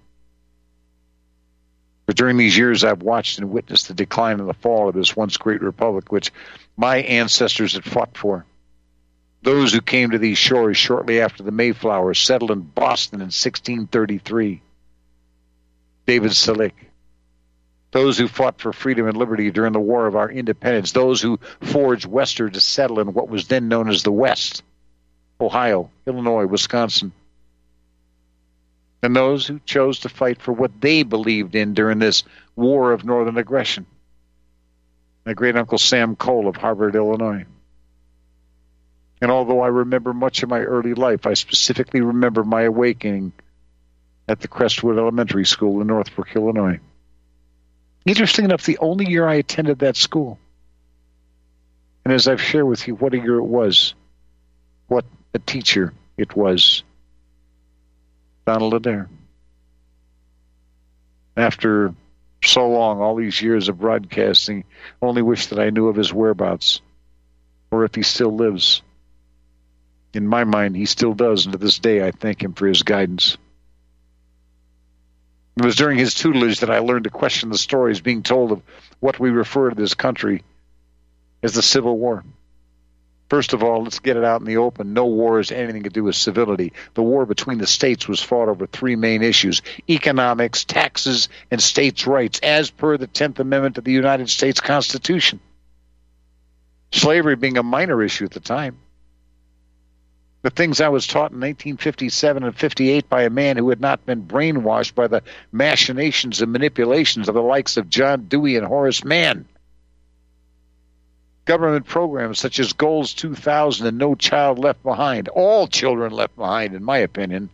[2.07, 5.16] But during these years, I've watched and witnessed the decline and the fall of this
[5.16, 6.32] once great republic, which
[6.76, 8.44] my ancestors had fought for.
[9.42, 14.62] Those who came to these shores shortly after the Mayflower settled in Boston in 1633.
[16.07, 16.74] David Selig.
[17.92, 20.92] Those who fought for freedom and liberty during the War of our Independence.
[20.92, 24.62] Those who forged westward to settle in what was then known as the West.
[25.40, 27.12] Ohio, Illinois, Wisconsin
[29.03, 32.22] and those who chose to fight for what they believed in during this
[32.55, 33.86] war of northern aggression.
[35.26, 37.44] My great uncle Sam Cole of Harvard, Illinois.
[39.20, 43.32] And although I remember much of my early life, I specifically remember my awakening
[44.28, 46.80] at the Crestwood Elementary School in Northbrook, Illinois.
[48.05, 50.38] Interesting enough, the only year I attended that school.
[52.05, 53.94] And as I've shared with you, what a year it was,
[54.88, 56.82] what a teacher it was.
[58.45, 59.09] Donald Adair.
[61.36, 61.95] After
[62.45, 64.64] so long, all these years of broadcasting,
[65.01, 66.80] only wish that I knew of his whereabouts,
[67.70, 68.82] or if he still lives.
[70.12, 72.82] In my mind, he still does, and to this day, I thank him for his
[72.82, 73.38] guidance.
[75.57, 78.62] It was during his tutelage that I learned to question the stories being told of
[79.01, 80.43] what we refer to this country
[81.43, 82.24] as the Civil War.
[83.33, 84.93] First of all, let's get it out in the open.
[84.93, 86.74] No war has anything to do with civility.
[86.93, 92.07] The war between the states was fought over three main issues economics, taxes, and states'
[92.07, 95.41] rights, as per the 10th Amendment to the United States Constitution.
[96.93, 98.76] Slavery being a minor issue at the time.
[100.43, 104.05] The things I was taught in 1957 and 58 by a man who had not
[104.05, 105.22] been brainwashed by the
[105.53, 109.47] machinations and manipulations of the likes of John Dewey and Horace Mann
[111.45, 116.74] government programs such as Goals 2000 and No Child Left Behind, all children left behind,
[116.74, 117.51] in my opinion,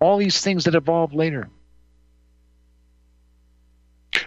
[0.00, 1.48] all these things that evolved later.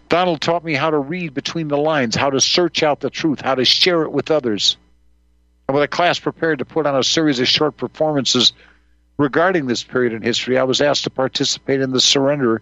[0.09, 3.41] Donald taught me how to read between the lines, how to search out the truth,
[3.41, 4.77] how to share it with others.
[5.67, 8.53] And with a class prepared to put on a series of short performances
[9.17, 12.61] regarding this period in history, I was asked to participate in the surrender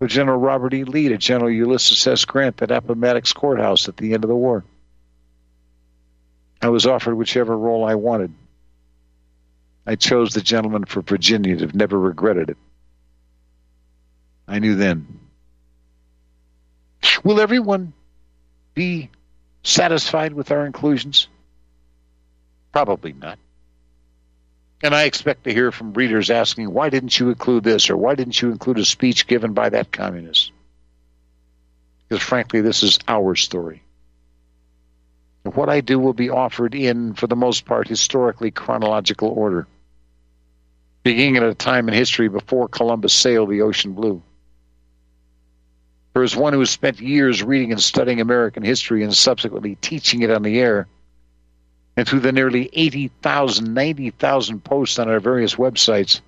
[0.00, 0.84] of General Robert E.
[0.84, 2.24] Lee to General Ulysses S.
[2.26, 4.64] Grant at Appomattox Courthouse at the end of the war.
[6.64, 8.32] I was offered whichever role I wanted.
[9.86, 12.56] I chose the gentleman for Virginia and have never regretted it.
[14.48, 15.20] I knew then.
[17.22, 17.92] Will everyone
[18.72, 19.10] be
[19.62, 21.28] satisfied with our inclusions?
[22.72, 23.38] Probably not.
[24.82, 28.14] And I expect to hear from readers asking, why didn't you include this or why
[28.14, 30.50] didn't you include a speech given by that communist?
[32.08, 33.82] Because frankly, this is our story.
[35.44, 39.66] What I do will be offered in, for the most part, historically chronological order,
[41.02, 44.22] beginning at a time in history before Columbus sailed the ocean blue.
[46.14, 50.22] For as one who has spent years reading and studying American history and subsequently teaching
[50.22, 50.86] it on the air,
[51.96, 56.20] and through the nearly 80,000, 90,000 posts on our various websites,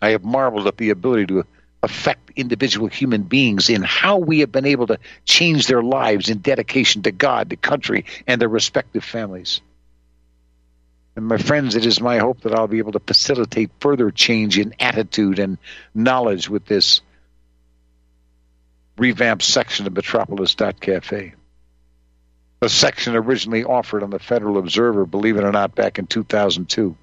[0.00, 1.44] I have marveled at the ability to
[1.82, 6.38] affect individual human beings in how we have been able to change their lives in
[6.38, 9.60] dedication to God, the country, and their respective families.
[11.16, 14.58] And my friends, it is my hope that I'll be able to facilitate further change
[14.58, 15.56] in attitude and
[15.94, 17.00] knowledge with this
[18.98, 21.34] revamped section of Metropolis.cafe.
[22.62, 26.96] A section originally offered on the Federal Observer, believe it or not, back in 2002.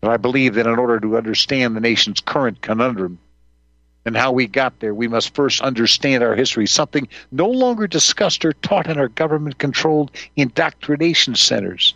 [0.00, 3.18] But I believe that in order to understand the nation's current conundrum
[4.06, 8.44] and how we got there, we must first understand our history, something no longer discussed
[8.44, 11.94] or taught in our government controlled indoctrination centers.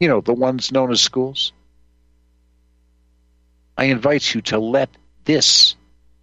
[0.00, 1.52] You know, the ones known as schools.
[3.76, 4.88] I invite you to let
[5.24, 5.76] this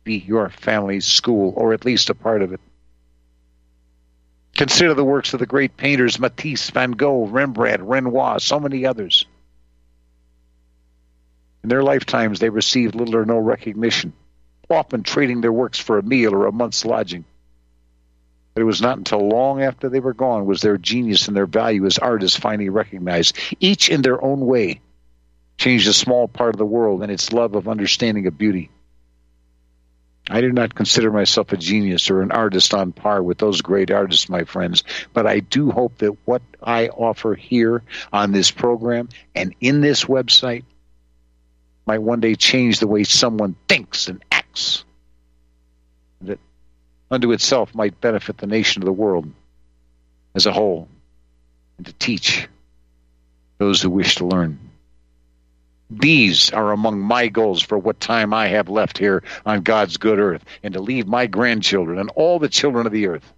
[0.03, 2.59] be your family's school, or at least a part of it.
[4.55, 9.25] Consider the works of the great painters Matisse, Van Gogh, Rembrandt, Renoir, so many others.
[11.65, 14.13] In their lifetimes, they received little or no recognition,
[14.69, 17.25] often trading their works for a meal or a month's lodging.
[18.53, 21.47] But it was not until long after they were gone was their genius and their
[21.47, 24.81] value as artists finally recognized, each in their own way,
[25.57, 28.69] changed a small part of the world and its love of understanding of beauty.
[30.29, 33.89] I do not consider myself a genius or an artist on par with those great
[33.89, 37.81] artists, my friends, but I do hope that what I offer here
[38.13, 40.63] on this program and in this website
[41.85, 44.83] might one day change the way someone thinks and acts.
[46.21, 46.39] That
[47.11, 49.31] unto itself might benefit the nation of the world
[50.33, 50.87] as a whole,
[51.77, 52.47] and to teach
[53.57, 54.59] those who wish to learn.
[55.89, 60.19] These are among my goals for what time I have left here on God's good
[60.19, 63.33] earth, and to leave my grandchildren and all the children of the earth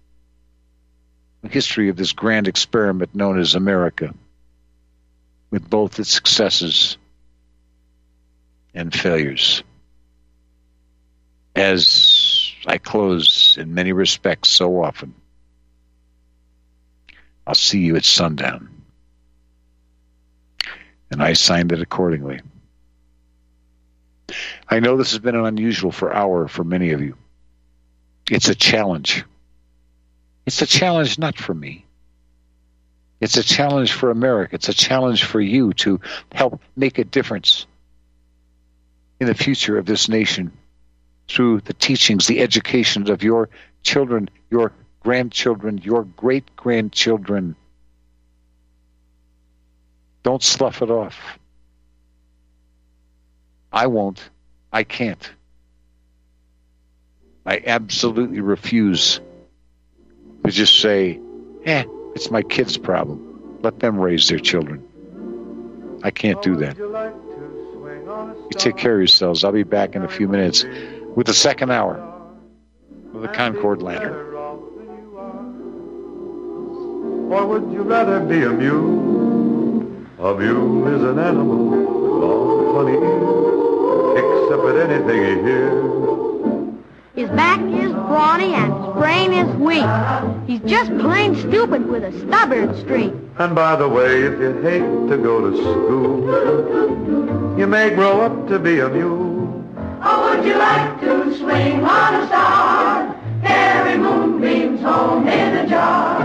[1.42, 4.12] the history of this grand experiment known as America,
[5.50, 6.98] with both its successes
[8.78, 9.64] and failures.
[11.56, 15.14] As I close in many respects so often,
[17.44, 18.68] I'll see you at sundown.
[21.10, 22.40] And I signed it accordingly.
[24.68, 27.16] I know this has been an unusual for hour for many of you.
[28.30, 29.24] It's a challenge.
[30.46, 31.84] It's a challenge not for me.
[33.20, 34.54] It's a challenge for America.
[34.54, 36.00] It's a challenge for you to
[36.30, 37.66] help make a difference
[39.20, 40.52] in the future of this nation
[41.28, 43.48] through the teachings, the education of your
[43.82, 47.54] children, your grandchildren, your great grandchildren.
[50.22, 51.38] Don't slough it off.
[53.72, 54.30] I won't.
[54.72, 55.30] I can't.
[57.46, 59.20] I absolutely refuse
[60.44, 61.20] to just say,
[61.64, 63.58] eh, it's my kids' problem.
[63.62, 64.84] Let them raise their children.
[66.02, 66.76] I can't do that.
[68.26, 69.44] You take care of yourselves.
[69.44, 70.64] I'll be back in a few minutes
[71.14, 71.96] with the second hour
[73.14, 74.14] of the Concord Lantern.
[77.30, 79.78] Or would you rather be a mule?
[80.20, 81.88] A mule is an animal with
[82.24, 85.98] long funny ears, except at anything he hears.
[87.14, 89.84] His back is brawny and his brain is weak.
[90.46, 93.12] He's just plain stupid with a stubborn streak.
[93.38, 98.46] And by the way, if you hate to go to school, you may grow up
[98.46, 99.64] to be a mule.
[100.04, 103.16] Or would you like to swing on a star?
[103.42, 106.22] Carry moonbeams home in a jar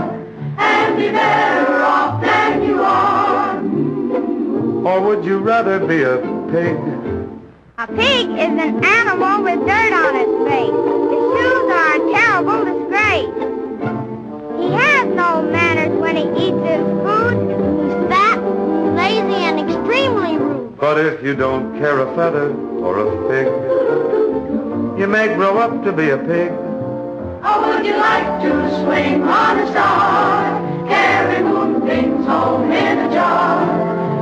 [0.58, 3.56] and be better off than you are.
[4.86, 6.18] Or would you rather be a
[6.52, 6.78] pig?
[7.78, 10.70] A pig is an animal with dirt on its face.
[11.10, 13.34] His shoes are a terrible disgrace.
[14.60, 17.36] He has no manners when he eats his food.
[17.50, 18.38] He's fat,
[18.94, 20.53] lazy, and extremely rude.
[20.78, 23.46] But if you don't care a feather or a fig,
[24.98, 26.50] you may grow up to be a pig.
[26.50, 30.88] Or would you like to swing on a star?
[30.88, 33.62] Carry moonbeams home in a jar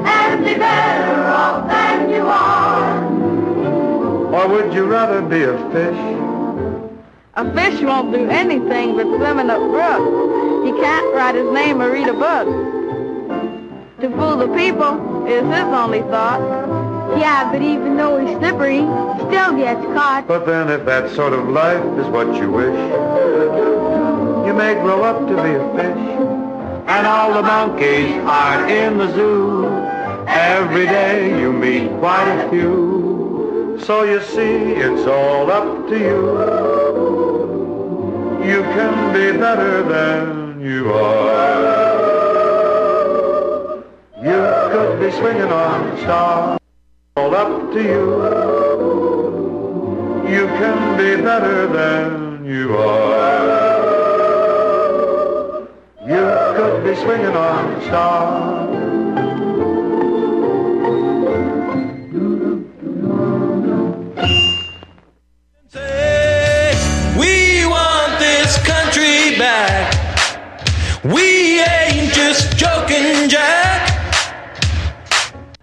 [0.07, 3.05] and be better off than you are.
[4.34, 5.98] Or would you rather be a fish?
[7.34, 10.66] A fish won't do anything but swim in a brook.
[10.66, 12.82] He can't write his name or read a book.
[14.03, 16.40] To fool the people is his only thought.
[17.16, 20.24] Yeah, but even though he's slippery, he still gets caught.
[20.26, 22.74] But then if that sort of life is what you wish,
[24.44, 26.18] you may grow up to be a fish.
[26.88, 29.68] And all the monkeys are in the zoo.
[30.26, 33.78] Every day you meet quite a few.
[33.84, 36.40] So you see, it's all up to you.
[38.50, 41.91] You can be better than you are.
[44.23, 44.31] You
[44.70, 46.57] could be swinging on a star.
[47.16, 48.23] All up to you.
[50.31, 53.73] You can be better than you are.
[56.07, 58.68] You could be swinging on a star.
[67.18, 69.93] We want this country back.
[71.03, 73.91] We ain't just joking, Jack.